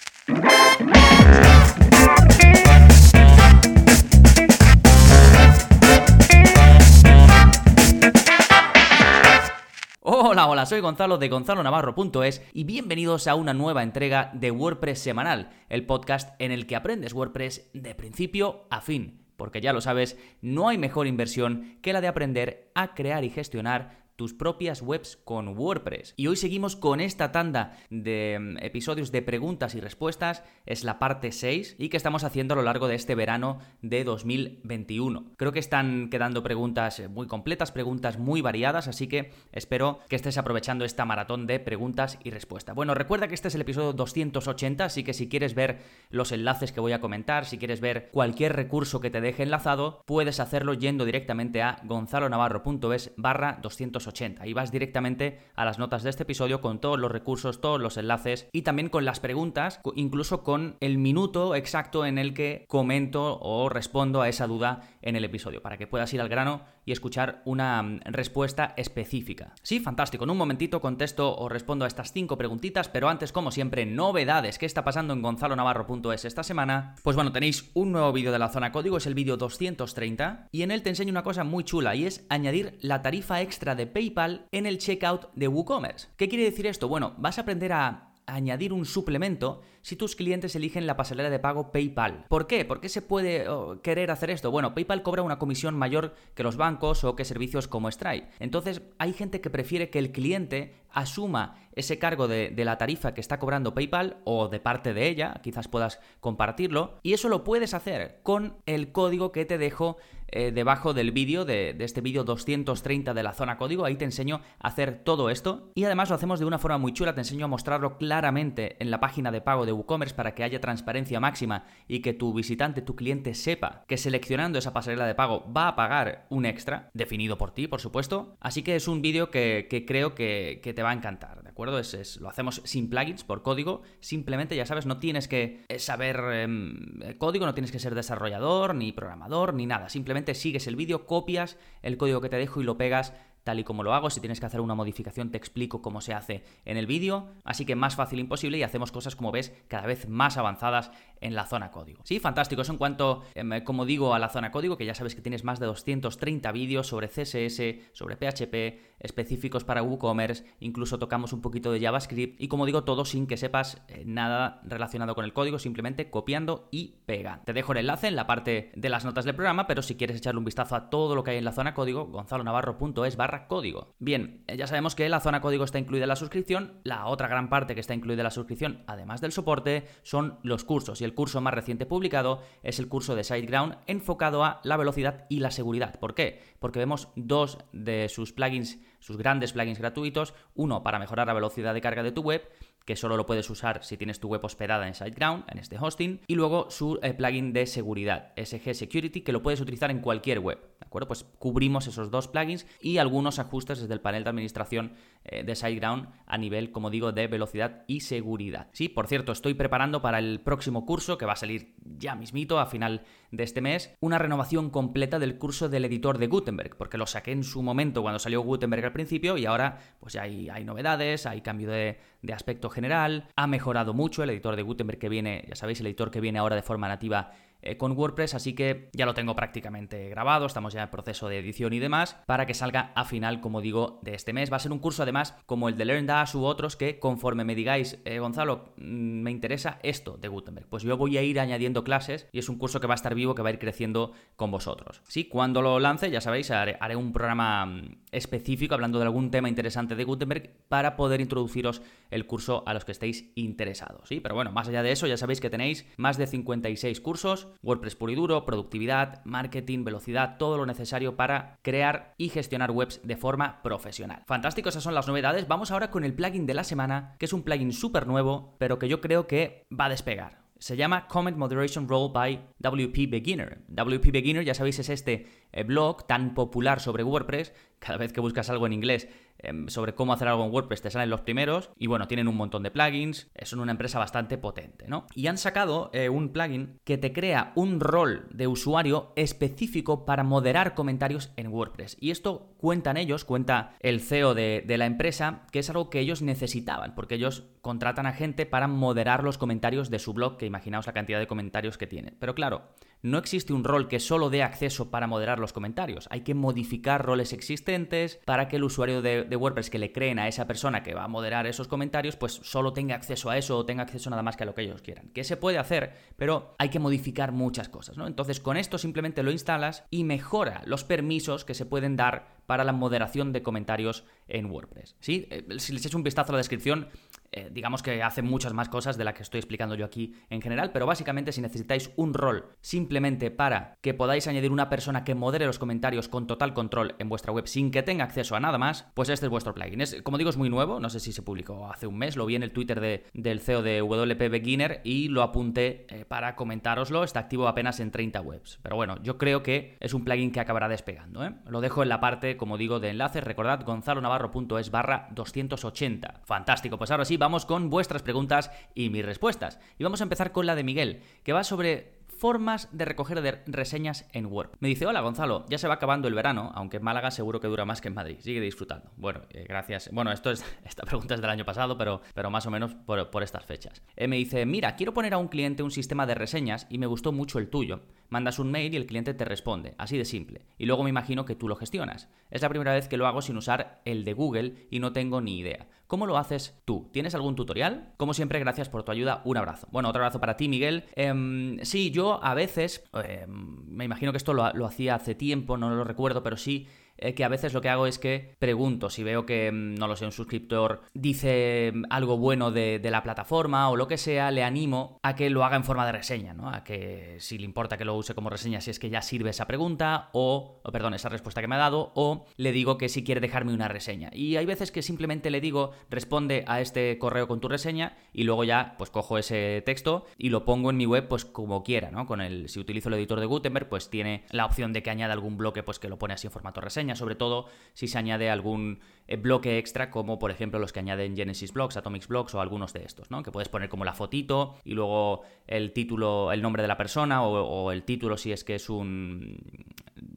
Hola, 10.33 10.47
hola, 10.47 10.65
soy 10.65 10.79
Gonzalo 10.79 11.19
de 11.19 11.29
gonzalonavarro.es 11.29 12.41
y 12.53 12.63
bienvenidos 12.63 13.27
a 13.27 13.35
una 13.35 13.53
nueva 13.53 13.83
entrega 13.83 14.31
de 14.33 14.49
WordPress 14.49 14.97
semanal, 14.97 15.51
el 15.69 15.85
podcast 15.85 16.33
en 16.41 16.51
el 16.51 16.65
que 16.65 16.75
aprendes 16.75 17.13
WordPress 17.13 17.69
de 17.75 17.93
principio 17.93 18.65
a 18.71 18.81
fin. 18.81 19.27
Porque 19.37 19.61
ya 19.61 19.73
lo 19.73 19.79
sabes, 19.79 20.17
no 20.41 20.69
hay 20.69 20.79
mejor 20.79 21.05
inversión 21.05 21.77
que 21.83 21.93
la 21.93 22.01
de 22.01 22.07
aprender 22.07 22.71
a 22.73 22.95
crear 22.95 23.23
y 23.23 23.29
gestionar 23.29 24.02
tus 24.15 24.33
propias 24.33 24.81
webs 24.81 25.17
con 25.17 25.57
WordPress. 25.57 26.13
Y 26.17 26.27
hoy 26.27 26.35
seguimos 26.35 26.75
con 26.75 26.99
esta 26.99 27.31
tanda 27.31 27.77
de 27.89 28.37
mm, 28.39 28.57
episodios 28.63 29.11
de 29.11 29.21
preguntas 29.21 29.75
y 29.75 29.81
respuestas, 29.81 30.43
es 30.65 30.83
la 30.83 30.99
parte 30.99 31.31
6 31.31 31.75
y 31.79 31.89
que 31.89 31.97
estamos 31.97 32.23
haciendo 32.23 32.53
a 32.53 32.57
lo 32.57 32.63
largo 32.63 32.87
de 32.87 32.95
este 32.95 33.15
verano 33.15 33.59
de 33.81 34.03
2021. 34.03 35.33
Creo 35.37 35.51
que 35.51 35.59
están 35.59 36.09
quedando 36.09 36.43
preguntas 36.43 37.01
muy 37.09 37.27
completas, 37.27 37.71
preguntas 37.71 38.17
muy 38.17 38.41
variadas, 38.41 38.87
así 38.87 39.07
que 39.07 39.31
espero 39.51 39.99
que 40.09 40.15
estés 40.15 40.37
aprovechando 40.37 40.85
esta 40.85 41.05
maratón 41.05 41.47
de 41.47 41.59
preguntas 41.59 42.19
y 42.23 42.29
respuestas. 42.29 42.75
Bueno, 42.75 42.93
recuerda 42.93 43.27
que 43.27 43.35
este 43.35 43.47
es 43.47 43.55
el 43.55 43.61
episodio 43.61 43.93
280, 43.93 44.85
así 44.85 45.03
que 45.03 45.13
si 45.13 45.29
quieres 45.29 45.55
ver 45.55 45.79
los 46.09 46.31
enlaces 46.31 46.71
que 46.71 46.81
voy 46.81 46.91
a 46.91 47.01
comentar, 47.01 47.45
si 47.45 47.57
quieres 47.57 47.81
ver 47.81 48.09
cualquier 48.11 48.55
recurso 48.55 48.99
que 48.99 49.09
te 49.09 49.21
deje 49.21 49.43
enlazado, 49.43 50.01
puedes 50.05 50.39
hacerlo 50.39 50.73
yendo 50.73 51.05
directamente 51.05 51.61
a 51.61 51.79
gonzalonavarro.es 51.83 53.13
barra 53.17 53.59
280. 53.61 54.02
80. 54.07 54.47
Y 54.47 54.53
vas 54.53 54.71
directamente 54.71 55.39
a 55.55 55.65
las 55.65 55.79
notas 55.79 56.03
de 56.03 56.09
este 56.09 56.23
episodio 56.23 56.61
con 56.61 56.79
todos 56.79 56.99
los 56.99 57.11
recursos, 57.11 57.61
todos 57.61 57.79
los 57.79 57.97
enlaces 57.97 58.47
y 58.51 58.63
también 58.63 58.89
con 58.89 59.05
las 59.05 59.19
preguntas, 59.19 59.79
incluso 59.95 60.43
con 60.43 60.77
el 60.79 60.97
minuto 60.97 61.55
exacto 61.55 62.05
en 62.05 62.17
el 62.17 62.33
que 62.33 62.65
comento 62.67 63.39
o 63.41 63.69
respondo 63.69 64.21
a 64.21 64.29
esa 64.29 64.47
duda 64.47 64.81
en 65.01 65.15
el 65.15 65.25
episodio, 65.25 65.61
para 65.61 65.77
que 65.77 65.87
puedas 65.87 66.13
ir 66.13 66.21
al 66.21 66.29
grano 66.29 66.61
y 66.85 66.91
escuchar 66.91 67.41
una 67.45 67.81
mm, 67.81 68.01
respuesta 68.05 68.73
específica. 68.77 69.53
Sí, 69.61 69.79
fantástico. 69.79 70.23
En 70.23 70.29
un 70.29 70.37
momentito 70.37 70.81
contesto 70.81 71.35
o 71.35 71.49
respondo 71.49 71.85
a 71.85 71.87
estas 71.87 72.11
cinco 72.11 72.37
preguntitas, 72.37 72.89
pero 72.89 73.09
antes, 73.09 73.31
como 73.31 73.51
siempre, 73.51 73.85
novedades. 73.85 74.57
¿Qué 74.57 74.65
está 74.65 74.83
pasando 74.83 75.13
en 75.13 75.21
gonzalonavarro.es 75.21 76.25
esta 76.25 76.43
semana? 76.43 76.95
Pues 77.03 77.15
bueno, 77.15 77.31
tenéis 77.31 77.71
un 77.73 77.91
nuevo 77.91 78.11
vídeo 78.11 78.31
de 78.31 78.39
la 78.39 78.49
zona 78.49 78.71
código, 78.71 78.97
es 78.97 79.07
el 79.07 79.15
vídeo 79.15 79.37
230, 79.37 80.49
y 80.51 80.63
en 80.63 80.71
él 80.71 80.83
te 80.83 80.89
enseño 80.89 81.11
una 81.11 81.23
cosa 81.23 81.43
muy 81.43 81.63
chula, 81.63 81.95
y 81.95 82.05
es 82.05 82.25
añadir 82.29 82.77
la 82.81 83.01
tarifa 83.01 83.41
extra 83.41 83.75
de 83.75 83.87
PayPal 83.87 84.47
en 84.51 84.65
el 84.65 84.77
checkout 84.77 85.31
de 85.33 85.47
WooCommerce. 85.47 86.09
¿Qué 86.17 86.29
quiere 86.29 86.45
decir 86.45 86.67
esto? 86.67 86.87
Bueno, 86.87 87.15
vas 87.17 87.37
a 87.37 87.41
aprender 87.41 87.73
a 87.73 88.12
añadir 88.25 88.73
un 88.73 88.85
suplemento 88.85 89.61
si 89.81 89.95
tus 89.95 90.15
clientes 90.15 90.55
eligen 90.55 90.87
la 90.87 90.95
pasarela 90.95 91.29
de 91.29 91.39
pago 91.39 91.71
PayPal. 91.71 92.25
¿Por 92.29 92.47
qué? 92.47 92.63
¿Por 92.63 92.79
qué 92.79 92.89
se 92.89 93.01
puede 93.01 93.49
oh, 93.49 93.81
querer 93.81 94.11
hacer 94.11 94.29
esto? 94.29 94.49
Bueno, 94.49 94.73
PayPal 94.73 95.03
cobra 95.03 95.21
una 95.21 95.39
comisión 95.39 95.77
mayor 95.77 96.15
que 96.33 96.43
los 96.43 96.55
bancos 96.55 97.03
o 97.03 97.15
que 97.15 97.25
servicios 97.25 97.67
como 97.67 97.91
Stripe. 97.91 98.29
Entonces, 98.39 98.81
hay 98.97 99.13
gente 99.13 99.41
que 99.41 99.49
prefiere 99.49 99.89
que 99.89 99.99
el 99.99 100.11
cliente 100.11 100.75
asuma 100.89 101.57
ese 101.75 101.99
cargo 101.99 102.27
de, 102.27 102.49
de, 102.49 102.65
la 102.65 102.77
tarifa 102.77 103.13
que 103.13 103.21
está 103.21 103.39
cobrando 103.39 103.73
PayPal 103.73 104.17
o 104.23 104.47
de 104.47 104.59
parte 104.59 104.93
de 104.93 105.07
ella, 105.09 105.41
quizás 105.43 105.67
puedas 105.67 105.99
compartirlo, 106.19 106.99
y 107.01 107.13
eso 107.13 107.29
lo 107.29 107.43
puedes 107.43 107.73
hacer 107.73 108.19
con 108.23 108.57
el 108.65 108.91
código 108.91 109.31
que 109.31 109.45
te 109.45 109.57
dejo 109.57 109.97
eh, 110.35 110.51
debajo 110.51 110.95
del 110.95 111.11
vídeo, 111.11 111.45
de, 111.45 111.75
este 111.79 112.01
vídeo 112.01 112.23
230 112.23 113.13
de 113.13 113.21
la 113.21 113.33
zona 113.33 113.57
código, 113.57 113.85
ahí 113.85 113.95
te 113.95 114.05
enseño 114.05 114.41
a 114.59 114.67
hacer 114.67 115.03
todo 115.03 115.29
esto. 115.29 115.69
Y 115.75 115.83
además 115.83 116.09
lo 116.09 116.15
hacemos 116.15 116.39
de 116.39 116.45
una 116.45 116.57
forma 116.57 116.79
muy 116.79 116.91
chula, 116.91 117.13
te 117.13 117.21
enseño 117.21 117.45
a 117.45 117.47
mostrarlo 117.47 117.99
claramente 117.99 118.77
en 118.79 118.89
la 118.89 118.99
página 118.99 119.31
de 119.31 119.41
pago 119.41 119.67
de 119.67 119.71
WooCommerce 119.73 120.15
para 120.15 120.33
que 120.33 120.43
haya 120.43 120.59
transparencia 120.59 121.19
máxima 121.19 121.65
y 121.87 121.99
que 121.99 122.13
tu 122.13 122.33
visitante, 122.33 122.81
tu 122.81 122.95
cliente 122.95 123.35
sepa 123.35 123.83
que 123.87 123.97
seleccionando 123.97 124.57
esa 124.57 124.73
pasarela 124.73 125.05
de 125.05 125.13
pago 125.13 125.45
va 125.55 125.67
a 125.67 125.75
pagar 125.75 126.25
un 126.29 126.47
extra, 126.47 126.89
definido 126.93 127.37
por 127.37 127.51
ti, 127.51 127.67
por 127.67 127.79
supuesto. 127.79 128.35
Así 128.39 128.63
que 128.63 128.75
es 128.75 128.87
un 128.87 129.03
vídeo 129.03 129.29
que, 129.29 129.67
creo 129.87 130.15
que, 130.15 130.59
te 130.63 130.81
va 130.81 130.89
a 130.89 130.93
encantar, 130.93 131.43
¿de 131.43 131.49
acuerdo? 131.49 131.77
Es, 131.77 132.19
lo 132.19 132.29
hacemos 132.29 132.61
sin 132.65 132.89
plugins, 132.89 133.23
por 133.23 133.43
código, 133.43 133.83
simplemente 133.99 134.55
ya 134.55 134.65
sabes, 134.65 134.87
no 134.87 134.97
tienes 134.97 135.27
que 135.27 135.63
saber 135.77 136.19
em, 136.33 137.17
código, 137.19 137.45
no 137.45 137.53
tienes 137.53 137.71
que 137.71 137.77
ser 137.77 137.93
desarrollador, 137.93 138.73
ni 138.73 138.91
programador, 138.91 139.53
ni 139.53 139.67
nada, 139.67 139.89
simplemente 139.89 140.22
sigues 140.33 140.67
el 140.67 140.75
vídeo, 140.75 141.05
copias 141.05 141.57
el 141.81 141.97
código 141.97 142.21
que 142.21 142.29
te 142.29 142.37
dejo 142.37 142.61
y 142.61 142.63
lo 142.63 142.77
pegas 142.77 143.13
tal 143.43 143.59
y 143.59 143.63
como 143.63 143.83
lo 143.83 143.93
hago. 143.93 144.09
Si 144.09 144.19
tienes 144.19 144.39
que 144.39 144.45
hacer 144.45 144.61
una 144.61 144.75
modificación, 144.75 145.29
te 145.29 145.37
explico 145.37 145.81
cómo 145.81 146.01
se 146.01 146.13
hace 146.13 146.43
en 146.65 146.77
el 146.77 146.87
vídeo. 146.87 147.33
Así 147.43 147.65
que 147.65 147.75
más 147.75 147.95
fácil 147.95 148.19
imposible 148.19 148.57
y 148.57 148.63
hacemos 148.63 148.91
cosas, 148.91 149.15
como 149.15 149.31
ves, 149.31 149.53
cada 149.67 149.85
vez 149.85 150.07
más 150.07 150.37
avanzadas 150.37 150.91
en 151.23 151.35
la 151.35 151.45
zona 151.45 151.71
código. 151.71 152.01
Sí, 152.03 152.19
fantástico. 152.19 152.61
Eso 152.61 152.71
en 152.71 152.77
cuanto, 152.77 153.23
em, 153.33 153.63
como 153.63 153.85
digo, 153.85 154.13
a 154.13 154.19
la 154.19 154.29
zona 154.29 154.51
código, 154.51 154.77
que 154.77 154.85
ya 154.85 154.93
sabes 154.93 155.15
que 155.15 155.21
tienes 155.21 155.43
más 155.43 155.59
de 155.59 155.65
230 155.65 156.51
vídeos 156.51 156.87
sobre 156.87 157.07
CSS, 157.07 157.89
sobre 157.93 158.17
PHP, 158.17 158.93
específicos 158.99 159.63
para 159.63 159.83
WooCommerce, 159.83 160.45
incluso 160.59 160.97
tocamos 160.97 161.33
un 161.33 161.41
poquito 161.41 161.71
de 161.71 161.79
JavaScript 161.79 162.41
y 162.41 162.47
como 162.47 162.65
digo, 162.65 162.83
todo 162.83 163.05
sin 163.05 163.27
que 163.27 163.37
sepas 163.37 163.83
eh, 163.87 164.03
nada 164.05 164.61
relacionado 164.63 165.13
con 165.13 165.25
el 165.25 165.33
código, 165.33 165.59
simplemente 165.59 166.09
copiando 166.09 166.67
y 166.71 166.95
pegando. 167.05 167.43
Te 167.45 167.53
dejo 167.53 167.73
el 167.73 167.79
enlace 167.79 168.07
en 168.07 168.15
la 168.15 168.27
parte 168.27 168.71
de 168.75 168.89
las 168.89 169.05
notas 169.05 169.25
del 169.25 169.35
programa, 169.35 169.67
pero 169.67 169.81
si 169.81 169.95
quieres 169.95 170.17
echarle 170.17 170.39
un 170.39 170.45
vistazo 170.45 170.75
a 170.75 170.89
todo 170.89 171.15
lo 171.15 171.23
que 171.23 171.31
hay 171.31 171.37
en 171.37 171.45
la 171.45 171.51
zona 171.51 171.73
código, 171.73 172.05
gonzalonavarro.es 172.05 173.15
barra 173.17 173.47
código. 173.47 173.93
Bien, 173.99 174.43
eh, 174.47 174.57
ya 174.57 174.67
sabemos 174.67 174.95
que 174.95 175.09
la 175.09 175.19
zona 175.19 175.41
código 175.41 175.65
está 175.65 175.79
incluida 175.79 176.03
en 176.03 176.09
la 176.09 176.15
suscripción. 176.15 176.79
La 176.83 177.07
otra 177.07 177.27
gran 177.27 177.49
parte 177.49 177.75
que 177.75 177.81
está 177.81 177.93
incluida 177.93 178.21
en 178.21 178.25
la 178.25 178.31
suscripción, 178.31 178.83
además 178.87 179.21
del 179.21 179.31
soporte, 179.31 179.85
son 180.03 180.39
los 180.43 180.63
cursos. 180.63 181.01
Y 181.01 181.03
el 181.03 181.12
curso 181.13 181.41
más 181.41 181.53
reciente 181.53 181.85
publicado 181.85 182.41
es 182.63 182.79
el 182.79 182.87
curso 182.87 183.15
de 183.15 183.23
SiteGround 183.23 183.77
enfocado 183.87 184.43
a 184.43 184.59
la 184.63 184.77
velocidad 184.77 185.25
y 185.29 185.39
la 185.39 185.51
seguridad. 185.51 185.99
¿Por 185.99 186.15
qué? 186.15 186.41
Porque 186.59 186.79
vemos 186.79 187.09
dos 187.15 187.57
de 187.71 188.09
sus 188.09 188.33
plugins, 188.33 188.79
sus 189.03 189.17
grandes 189.17 189.51
plugins 189.51 189.79
gratuitos. 189.79 190.33
Uno 190.55 190.81
para 190.81 190.97
mejorar 190.97 191.27
la 191.27 191.33
velocidad 191.33 191.73
de 191.73 191.81
carga 191.81 192.03
de 192.03 192.13
tu 192.13 192.21
web 192.21 192.49
que 192.85 192.95
solo 192.95 193.17
lo 193.17 193.25
puedes 193.25 193.49
usar 193.49 193.83
si 193.83 193.97
tienes 193.97 194.19
tu 194.19 194.27
web 194.27 194.43
hospedada 194.43 194.87
en 194.87 194.93
SiteGround, 194.93 195.45
en 195.49 195.57
este 195.57 195.77
hosting, 195.79 196.21
y 196.27 196.35
luego 196.35 196.69
su 196.69 196.99
eh, 197.01 197.13
plugin 197.13 197.53
de 197.53 197.65
seguridad, 197.65 198.33
SG 198.35 198.73
Security, 198.73 199.21
que 199.21 199.31
lo 199.31 199.41
puedes 199.41 199.61
utilizar 199.61 199.91
en 199.91 199.99
cualquier 199.99 200.39
web. 200.39 200.59
¿De 200.79 200.85
acuerdo? 200.85 201.07
Pues 201.07 201.25
cubrimos 201.39 201.87
esos 201.87 202.11
dos 202.11 202.27
plugins 202.27 202.65
y 202.81 202.97
algunos 202.97 203.39
ajustes 203.39 203.79
desde 203.79 203.93
el 203.93 204.01
panel 204.01 204.23
de 204.23 204.29
administración 204.29 204.93
eh, 205.23 205.43
de 205.43 205.55
SiteGround 205.55 206.09
a 206.25 206.37
nivel, 206.37 206.71
como 206.71 206.89
digo, 206.89 207.11
de 207.11 207.27
velocidad 207.27 207.83
y 207.87 208.01
seguridad. 208.01 208.67
Sí, 208.73 208.89
por 208.89 209.07
cierto, 209.07 209.31
estoy 209.31 209.53
preparando 209.53 210.01
para 210.01 210.19
el 210.19 210.41
próximo 210.41 210.85
curso 210.85 211.17
que 211.17 211.25
va 211.25 211.33
a 211.33 211.37
salir 211.37 211.75
ya 211.83 212.15
mismito 212.15 212.59
a 212.59 212.65
final 212.65 213.03
de 213.33 213.43
este 213.43 213.61
mes, 213.61 213.95
una 213.99 214.19
renovación 214.19 214.69
completa 214.69 215.17
del 215.17 215.39
curso 215.39 215.67
del 215.67 215.85
editor 215.85 216.19
de 216.19 216.27
Gutenberg, 216.27 216.77
porque 216.77 216.99
lo 216.99 217.07
saqué 217.07 217.31
en 217.31 217.43
su 217.43 217.63
momento 217.63 218.03
cuando 218.03 218.19
salió 218.19 218.41
Gutenberg 218.41 218.85
al 218.85 218.93
principio 218.93 219.37
y 219.37 219.47
ahora 219.47 219.79
pues 219.99 220.13
ya 220.13 220.21
hay, 220.21 220.49
hay 220.49 220.63
novedades, 220.63 221.25
hay 221.25 221.41
cambio 221.41 221.71
de, 221.71 221.97
de 222.21 222.33
aspecto 222.33 222.69
general, 222.69 223.27
ha 223.35 223.47
mejorado 223.47 223.95
mucho 223.95 224.21
el 224.21 224.29
editor 224.29 224.55
de 224.55 224.61
Gutenberg 224.61 224.99
que 224.99 225.09
viene, 225.09 225.45
ya 225.49 225.55
sabéis, 225.55 225.79
el 225.79 225.87
editor 225.87 226.11
que 226.11 226.21
viene 226.21 226.37
ahora 226.37 226.55
de 226.55 226.61
forma 226.61 226.87
nativa 226.87 227.31
eh, 227.63 227.77
con 227.77 227.97
WordPress, 227.97 228.35
así 228.35 228.53
que 228.53 228.89
ya 228.93 229.05
lo 229.05 229.13
tengo 229.13 229.35
prácticamente 229.35 230.09
grabado, 230.09 230.45
estamos 230.45 230.73
ya 230.73 230.83
en 230.83 230.89
proceso 230.89 231.29
de 231.29 231.39
edición 231.39 231.73
y 231.73 231.79
demás, 231.79 232.17
para 232.25 232.45
que 232.45 232.53
salga 232.53 232.91
a 232.95 233.05
final, 233.05 233.41
como 233.41 233.61
digo, 233.61 233.99
de 234.03 234.15
este 234.15 234.33
mes. 234.33 234.51
Va 234.51 234.57
a 234.57 234.59
ser 234.59 234.71
un 234.71 234.79
curso 234.79 235.03
además 235.03 235.35
como 235.45 235.69
el 235.69 235.77
de 235.77 235.85
LearnDash 235.85 236.35
u 236.35 236.43
otros 236.45 236.75
que 236.75 236.99
conforme 236.99 237.43
me 237.43 237.55
digáis, 237.55 237.99
eh, 238.05 238.19
Gonzalo, 238.19 238.73
mm, 238.77 239.21
me 239.21 239.31
interesa 239.31 239.79
esto 239.83 240.17
de 240.17 240.27
Gutenberg, 240.27 240.67
pues 240.67 240.83
yo 240.83 240.97
voy 240.97 241.17
a 241.17 241.23
ir 241.23 241.39
añadiendo 241.39 241.83
clases 241.83 242.27
y 242.31 242.39
es 242.39 242.49
un 242.49 242.57
curso 242.57 242.79
que 242.79 242.87
va 242.87 242.93
a 242.93 242.95
estar 242.95 243.15
vivo, 243.15 243.35
que 243.35 243.41
va 243.41 243.49
a 243.49 243.53
ir 243.53 243.59
creciendo 243.59 244.13
con 244.35 244.51
vosotros. 244.51 245.01
Sí, 245.07 245.25
cuando 245.25 245.61
lo 245.61 245.79
lance, 245.79 246.11
ya 246.11 246.21
sabéis, 246.21 246.51
haré, 246.51 246.77
haré 246.79 246.95
un 246.95 247.13
programa 247.13 247.65
mm, 247.65 248.03
específico 248.11 248.75
hablando 248.75 248.99
de 248.99 249.05
algún 249.05 249.31
tema 249.31 249.49
interesante 249.49 249.95
de 249.95 250.03
Gutenberg 250.03 250.49
para 250.67 250.95
poder 250.95 251.21
introduciros 251.21 251.81
el 252.11 252.25
curso 252.25 252.63
a 252.65 252.73
los 252.73 252.85
que 252.85 252.91
estéis 252.91 253.31
interesados. 253.35 254.07
¿sí? 254.07 254.19
Pero 254.19 254.35
bueno, 254.35 254.51
más 254.51 254.67
allá 254.67 254.83
de 254.83 254.91
eso, 254.91 255.07
ya 255.07 255.17
sabéis 255.17 255.41
que 255.41 255.49
tenéis 255.49 255.85
más 255.97 256.17
de 256.17 256.27
56 256.27 257.01
cursos 257.01 257.47
WordPress 257.61 257.95
puro 257.95 258.11
y 258.11 258.15
duro, 258.15 258.45
productividad, 258.45 259.23
marketing, 259.25 259.83
velocidad, 259.83 260.37
todo 260.37 260.57
lo 260.57 260.65
necesario 260.65 261.15
para 261.15 261.59
crear 261.61 262.13
y 262.17 262.29
gestionar 262.29 262.71
webs 262.71 263.01
de 263.03 263.17
forma 263.17 263.61
profesional. 263.61 264.23
Fantástico, 264.25 264.69
esas 264.69 264.83
son 264.83 264.95
las 264.95 265.07
novedades. 265.07 265.47
Vamos 265.47 265.71
ahora 265.71 265.91
con 265.91 266.03
el 266.03 266.13
plugin 266.13 266.45
de 266.45 266.53
la 266.53 266.63
semana, 266.63 267.15
que 267.19 267.25
es 267.25 267.33
un 267.33 267.43
plugin 267.43 267.73
súper 267.73 268.07
nuevo, 268.07 268.55
pero 268.57 268.79
que 268.79 268.89
yo 268.89 269.01
creo 269.01 269.27
que 269.27 269.65
va 269.71 269.85
a 269.85 269.89
despegar 269.89 270.43
Se 270.59 270.77
llama 270.77 271.07
Comment 271.07 271.37
Moderation 271.37 271.89
Role 271.89 272.11
by 272.13 272.39
WP 272.59 273.09
Beginner. 273.09 273.63
WP 273.67 274.11
Beginner, 274.11 274.45
ya 274.45 274.53
sabéis, 274.53 274.79
es 274.79 274.89
este 274.89 275.27
eh, 275.51 275.63
blog 275.63 276.07
tan 276.07 276.33
popular 276.33 276.79
sobre 276.79 277.03
WordPress. 277.03 277.53
Cada 277.83 277.97
vez 277.97 278.13
que 278.13 278.21
buscas 278.21 278.49
algo 278.49 278.65
en 278.65 278.71
inglés 278.73 279.09
Em, 279.39 279.67
sobre 279.67 279.93
cómo 279.93 280.13
hacer 280.13 280.27
algo 280.27 280.45
en 280.45 280.51
WordPress 280.51 280.81
te 280.81 280.91
salen 280.91 281.09
los 281.09 281.21
primeros 281.21 281.71
y 281.77 281.87
bueno, 281.87 282.07
tienen 282.07 282.27
un 282.27 282.37
montón 282.37 282.63
de 282.63 282.71
plugins, 282.71 283.29
son 283.43 283.59
una 283.59 283.71
empresa 283.71 283.99
bastante 283.99 284.37
potente, 284.37 284.85
¿no? 284.87 285.05
Y 285.15 285.27
han 285.27 285.37
sacado 285.37 285.89
eh, 285.93 286.07
un 286.07 286.29
plugin 286.29 286.79
que 286.85 286.97
te 286.97 287.11
crea 287.11 287.51
un 287.55 287.79
rol 287.79 288.27
de 288.31 288.47
usuario 288.47 289.11
específico 289.15 290.05
para 290.05 290.23
moderar 290.23 290.75
comentarios 290.75 291.31
en 291.35 291.47
WordPress. 291.47 291.97
Y 291.99 292.11
esto 292.11 292.53
cuentan 292.57 292.95
ellos, 292.95 293.25
cuenta 293.25 293.75
el 293.81 293.99
CEO 293.99 294.33
de, 294.33 294.63
de 294.65 294.77
la 294.77 294.85
empresa, 294.85 295.45
que 295.51 295.59
es 295.59 295.69
algo 295.69 295.89
que 295.89 295.99
ellos 295.99 296.21
necesitaban, 296.21 296.95
porque 296.95 297.15
ellos 297.15 297.43
contratan 297.61 298.05
a 298.05 298.13
gente 298.13 298.45
para 298.45 298.67
moderar 298.67 299.23
los 299.23 299.37
comentarios 299.37 299.89
de 299.89 299.99
su 299.99 300.13
blog, 300.13 300.37
que 300.37 300.45
imaginaos 300.45 300.87
la 300.87 300.93
cantidad 300.93 301.19
de 301.19 301.27
comentarios 301.27 301.77
que 301.77 301.87
tiene. 301.87 302.13
Pero 302.17 302.33
claro, 302.33 302.69
no 303.03 303.17
existe 303.17 303.53
un 303.53 303.65
rol 303.65 303.89
que 303.89 303.99
solo 303.99 304.29
dé 304.29 304.41
acceso 304.43 304.89
para 304.89 305.07
moderar 305.07 305.37
los 305.37 305.53
comentarios. 305.53 306.07
Hay 306.09 306.21
que 306.21 306.33
modificar 306.33 307.05
roles 307.05 307.33
existentes 307.33 308.19
para 308.25 308.47
que 308.47 308.55
el 308.55 308.63
usuario 308.63 309.01
de, 309.01 309.35
WordPress 309.35 309.69
que 309.69 309.77
le 309.77 309.91
creen 309.91 310.19
a 310.19 310.29
esa 310.29 310.47
persona 310.47 310.83
que 310.83 310.93
va 310.93 311.03
a 311.03 311.09
moderar 311.09 311.45
esos 311.45 311.67
comentarios, 311.67 312.15
pues 312.15 312.33
solo 312.43 312.71
tenga 312.71 312.95
acceso 312.95 313.29
a 313.29 313.37
eso 313.37 313.57
o 313.57 313.65
tenga 313.65 313.83
acceso 313.83 314.09
nada 314.09 314.23
más 314.23 314.37
que 314.37 314.43
a 314.43 314.45
lo 314.45 314.55
que 314.55 314.61
ellos 314.61 314.81
quieran. 314.81 315.09
Que 315.09 315.25
se 315.25 315.35
puede 315.35 315.57
hacer, 315.57 315.93
pero 316.15 316.55
hay 316.57 316.69
que 316.69 316.79
modificar 316.79 317.33
muchas 317.33 317.67
cosas, 317.67 317.97
¿no? 317.97 318.07
Entonces, 318.07 318.39
con 318.39 318.55
esto 318.55 318.77
simplemente 318.77 319.21
lo 319.21 319.31
instalas 319.31 319.83
y 319.89 320.05
mejora 320.05 320.61
los 320.65 320.85
permisos 320.85 321.43
que 321.43 321.55
se 321.55 321.65
pueden 321.65 321.97
dar 321.97 322.37
para 322.45 322.63
la 322.63 322.71
moderación 322.71 323.33
de 323.33 323.43
comentarios 323.43 324.05
en 324.27 324.49
WordPress. 324.49 324.95
Eh, 325.07 325.45
si 325.57 325.73
le 325.73 325.79
echáis 325.79 325.93
un 325.93 326.03
vistazo 326.03 326.31
a 326.31 326.33
la 326.33 326.37
descripción, 326.37 326.87
eh, 327.33 327.49
digamos 327.51 327.81
que 327.81 328.03
hace 328.03 328.21
muchas 328.21 328.53
más 328.53 328.69
cosas 328.69 328.97
de 328.97 329.03
las 329.03 329.13
que 329.13 329.23
estoy 329.23 329.39
explicando 329.39 329.75
yo 329.75 329.85
aquí 329.85 330.13
en 330.29 330.41
general, 330.41 330.71
pero 330.71 330.85
básicamente 330.85 331.31
si 331.31 331.41
necesitáis 331.41 331.91
un 331.95 332.13
rol 332.13 332.55
simplemente 332.61 333.31
para 333.31 333.75
que 333.81 333.93
podáis 333.93 334.27
añadir 334.27 334.51
una 334.51 334.69
persona 334.69 335.03
que 335.03 335.15
modere 335.15 335.45
los 335.45 335.59
comentarios 335.59 336.07
con 336.07 336.27
total 336.27 336.53
control 336.53 336.95
en 336.99 337.09
vuestra 337.09 337.31
web 337.31 337.47
sin 337.47 337.71
que 337.71 337.83
tenga 337.83 338.03
acceso 338.03 338.35
a 338.35 338.39
nada 338.39 338.57
más, 338.57 338.87
pues 338.93 339.09
este 339.09 339.25
es 339.25 339.29
vuestro 339.29 339.53
plugin. 339.53 339.81
Es, 339.81 340.01
como 340.03 340.17
digo, 340.17 340.29
es 340.29 340.37
muy 340.37 340.49
nuevo, 340.49 340.79
no 340.79 340.89
sé 340.89 340.99
si 340.99 341.11
se 341.11 341.21
publicó 341.21 341.71
hace 341.71 341.87
un 341.87 341.97
mes, 341.97 342.15
lo 342.15 342.25
vi 342.25 342.35
en 342.35 342.43
el 342.43 342.51
Twitter 342.51 342.79
de, 342.79 343.05
del 343.13 343.39
CEO 343.39 343.63
de 343.63 343.81
WP 343.81 344.29
Beginner 344.29 344.81
y 344.83 345.07
lo 345.07 345.23
apunté 345.23 345.85
eh, 345.89 346.05
para 346.05 346.35
comentároslo, 346.35 347.03
está 347.03 347.19
activo 347.19 347.47
apenas 347.47 347.79
en 347.79 347.91
30 347.91 348.21
webs. 348.21 348.59
Pero 348.61 348.75
bueno, 348.75 348.97
yo 349.01 349.17
creo 349.17 349.43
que 349.43 349.77
es 349.79 349.93
un 349.93 350.03
plugin 350.03 350.31
que 350.31 350.39
acabará 350.39 350.69
despegando. 350.69 351.25
¿eh? 351.25 351.33
Lo 351.47 351.61
dejo 351.61 351.83
en 351.83 351.89
la 351.89 351.99
parte, 351.99 352.37
como 352.37 352.57
digo, 352.57 352.79
de 352.79 352.89
enlaces, 352.89 353.23
recordad 353.23 353.63
gonzalonavarro.es 353.63 354.71
barra 354.71 355.07
280. 355.11 356.21
Fantástico, 356.25 356.77
pues 356.77 356.91
ahora 356.91 357.05
sí, 357.05 357.17
vamos 357.23 357.45
con 357.45 357.69
vuestras 357.69 358.01
preguntas 358.01 358.51
y 358.75 358.89
mis 358.89 359.05
respuestas. 359.05 359.57
Y 359.79 359.83
vamos 359.85 360.01
a 360.01 360.03
empezar 360.03 360.33
con 360.33 360.45
la 360.45 360.55
de 360.55 360.65
Miguel, 360.65 361.01
que 361.23 361.31
va 361.31 361.45
sobre 361.45 362.03
formas 362.23 362.69
de 362.71 362.85
recoger 362.85 363.43
reseñas 363.47 364.07
en 364.11 364.25
Word. 364.25 364.51
Me 364.59 364.67
dice, 364.67 364.85
hola 364.85 365.01
Gonzalo, 365.01 365.45
ya 365.49 365.57
se 365.57 365.67
va 365.67 365.73
acabando 365.75 366.07
el 366.07 366.13
verano, 366.13 366.51
aunque 366.55 366.77
en 366.77 366.83
Málaga 366.83 367.11
seguro 367.11 367.39
que 367.39 367.47
dura 367.47 367.65
más 367.65 367.81
que 367.81 367.89
en 367.89 367.93
Madrid. 367.93 368.17
Sigue 368.19 368.39
disfrutando. 368.39 368.91
Bueno, 368.97 369.21
eh, 369.31 369.45
gracias. 369.47 369.89
Bueno, 369.91 370.11
esto 370.11 370.31
es, 370.31 370.45
esta 370.65 370.83
pregunta 370.83 371.15
es 371.15 371.21
del 371.21 371.29
año 371.29 371.45
pasado, 371.45 371.77
pero, 371.77 372.01
pero 372.13 372.29
más 372.29 372.45
o 372.45 372.51
menos 372.51 372.75
por, 372.75 373.23
estas 373.23 373.45
fechas. 373.45 373.81
Eh, 373.95 374.07
me 374.07 374.17
dice, 374.17 374.45
mira, 374.45 374.75
quiero 374.75 374.93
poner 374.93 375.13
a 375.13 375.17
un 375.17 375.29
cliente 375.29 375.63
un 375.63 375.71
sistema 375.71 376.05
de 376.05 376.15
reseñas 376.15 376.67
y 376.69 376.77
me 376.77 376.87
gustó 376.87 377.11
mucho 377.13 377.39
el 377.39 377.49
tuyo. 377.49 377.81
Mandas 378.09 378.37
un 378.37 378.51
mail 378.51 378.73
y 378.73 378.77
el 378.77 378.85
cliente 378.85 379.13
te 379.13 379.25
responde, 379.25 379.75
así 379.77 379.97
de 379.97 380.05
simple. 380.05 380.45
Y 380.57 380.65
luego 380.65 380.83
me 380.83 380.89
imagino 380.89 381.25
que 381.25 381.35
tú 381.35 381.47
lo 381.47 381.55
gestionas. 381.55 382.09
Es 382.31 382.41
la 382.41 382.49
primera 382.49 382.73
vez 382.73 382.87
que 382.87 382.97
lo 382.97 383.07
hago 383.07 383.21
sin 383.21 383.37
usar 383.37 383.81
el 383.85 384.03
de 384.03 384.13
Google 384.13 384.67
y 384.69 384.79
no 384.79 384.93
tengo 384.93 385.21
ni 385.21 385.39
idea. 385.39 385.67
¿Cómo 385.93 386.07
lo 386.07 386.17
haces 386.17 386.59
tú? 386.65 386.89
¿Tienes 386.91 387.13
algún 387.13 387.35
tutorial? 387.35 387.93
Como 387.97 388.15
siempre, 388.15 388.39
gracias 388.39 388.67
por 388.67 388.81
tu 388.81 388.91
ayuda. 388.91 389.21
Un 389.25 389.37
abrazo. 389.37 389.67
Bueno, 389.69 389.89
otro 389.89 390.01
abrazo 390.01 390.19
para 390.19 390.35
ti, 390.35 390.47
Miguel. 390.47 390.85
Em, 390.95 391.59
sí, 391.59 391.91
yo 391.91 392.19
a 392.23 392.33
veces, 392.33 392.83
em, 392.93 393.63
me 393.67 393.85
imagino 393.85 394.11
que 394.11 394.17
esto 394.17 394.33
lo, 394.33 394.51
lo 394.53 394.65
hacía 394.65 394.95
hace 394.95 395.13
tiempo, 395.13 395.55
no 395.55 395.69
lo 395.69 395.83
recuerdo, 395.83 396.23
pero 396.23 396.35
sí 396.35 396.65
eh, 396.97 397.15
que 397.15 397.23
a 397.23 397.29
veces 397.29 397.53
lo 397.53 397.61
que 397.61 397.69
hago 397.69 397.87
es 397.87 397.97
que 397.97 398.35
pregunto 398.39 398.89
si 398.89 399.03
veo 399.03 399.25
que, 399.25 399.51
mm, 399.51 399.75
no 399.75 399.87
lo 399.87 399.95
sé, 399.95 400.05
un 400.05 400.11
suscriptor 400.11 400.83
dice 400.93 401.71
mm, 401.73 401.83
algo 401.89 402.17
bueno 402.17 402.51
de, 402.51 402.81
la 402.83 403.01
plataforma 403.01 403.69
o 403.69 403.75
lo 403.75 403.87
que 403.87 403.97
sea, 403.97 404.29
le 404.29 404.43
animo 404.43 404.99
a 405.01 405.15
que 405.15 405.31
lo 405.31 405.43
haga 405.43 405.55
en 405.55 405.63
forma 405.63 405.85
de 405.85 405.93
reseña, 405.93 406.33
¿no? 406.33 406.49
A 406.49 406.63
que 406.63 407.15
si 407.19 407.39
le 407.39 407.45
importa 407.45 407.75
que 407.75 407.85
lo 407.85 407.95
use 407.95 408.13
como 408.13 408.29
reseña, 408.29 408.61
si 408.61 408.69
es 408.69 408.77
que 408.77 408.91
ya 408.91 409.01
sirve 409.01 409.31
esa 409.31 409.47
pregunta 409.47 410.09
o, 410.13 410.61
perdón, 410.71 410.93
esa 410.93 411.09
respuesta 411.09 411.41
que 411.41 411.47
me 411.47 411.55
ha 411.55 411.59
dado, 411.59 411.91
o 411.95 412.25
le 412.35 412.51
digo 412.51 412.77
que 412.77 412.89
si 412.89 413.03
quiere 413.03 413.19
dejarme 413.19 413.51
una 413.51 413.67
reseña. 413.67 414.11
Y 414.13 414.35
hay 414.35 414.45
veces 414.45 414.71
que 414.71 414.83
simplemente 414.83 415.31
le 415.31 415.41
digo, 415.41 415.71
responde 415.89 416.43
a 416.45 416.61
este 416.61 416.99
correo 416.99 417.27
con 417.27 417.39
tu 417.39 417.47
reseña 417.47 417.97
y 418.11 418.25
luego 418.25 418.43
ya, 418.43 418.75
pues 418.77 418.91
cojo 418.91 419.17
ese 419.17 419.63
texto 419.65 420.05
y 420.17 420.29
lo 420.29 420.45
pongo 420.45 420.69
en 420.69 420.77
mi 420.77 420.85
web, 420.85 421.07
pues 421.07 421.25
como 421.25 421.63
quiera, 421.63 421.89
¿no? 421.89 422.05
Con 422.05 422.21
el, 422.21 422.47
si 422.49 422.59
utilizo 422.59 422.89
el 422.89 422.95
editor 422.95 423.19
de 423.19 423.25
Gutenberg, 423.25 423.69
pues 423.69 423.89
tiene 423.89 424.25
la 424.29 424.45
opción 424.45 424.71
de 424.71 424.83
que 424.83 424.91
añada 424.91 425.13
algún 425.13 425.37
bloque, 425.37 425.63
pues 425.63 425.79
que 425.79 425.89
lo 425.89 425.97
pone 425.97 426.13
así 426.13 426.27
en 426.27 426.33
formato 426.33 426.61
reseña 426.61 426.82
sobre 426.95 427.15
todo 427.15 427.47
si 427.73 427.87
se 427.87 427.97
añade 427.97 428.29
algún 428.29 428.79
eh, 429.07 429.17
bloque 429.17 429.57
extra, 429.57 429.89
como 429.89 430.19
por 430.19 430.31
ejemplo 430.31 430.59
los 430.59 430.71
que 430.71 430.79
añaden 430.79 431.15
Genesis 431.15 431.53
Blocks, 431.53 431.77
Atomics 431.77 432.07
Blocks 432.07 432.35
o 432.35 432.41
algunos 432.41 432.73
de 432.73 432.83
estos, 432.83 433.11
¿no? 433.11 433.23
Que 433.23 433.31
puedes 433.31 433.49
poner 433.49 433.69
como 433.69 433.85
la 433.85 433.93
fotito 433.93 434.55
y 434.63 434.73
luego 434.73 435.23
el 435.47 435.73
título, 435.73 436.31
el 436.31 436.41
nombre 436.41 436.61
de 436.61 436.67
la 436.67 436.77
persona 436.77 437.23
o, 437.23 437.71
el 437.71 437.83
título 437.83 438.17
si 438.17 438.31
es 438.31 438.43
que 438.43 438.55
es 438.55 438.69
un, 438.69 439.37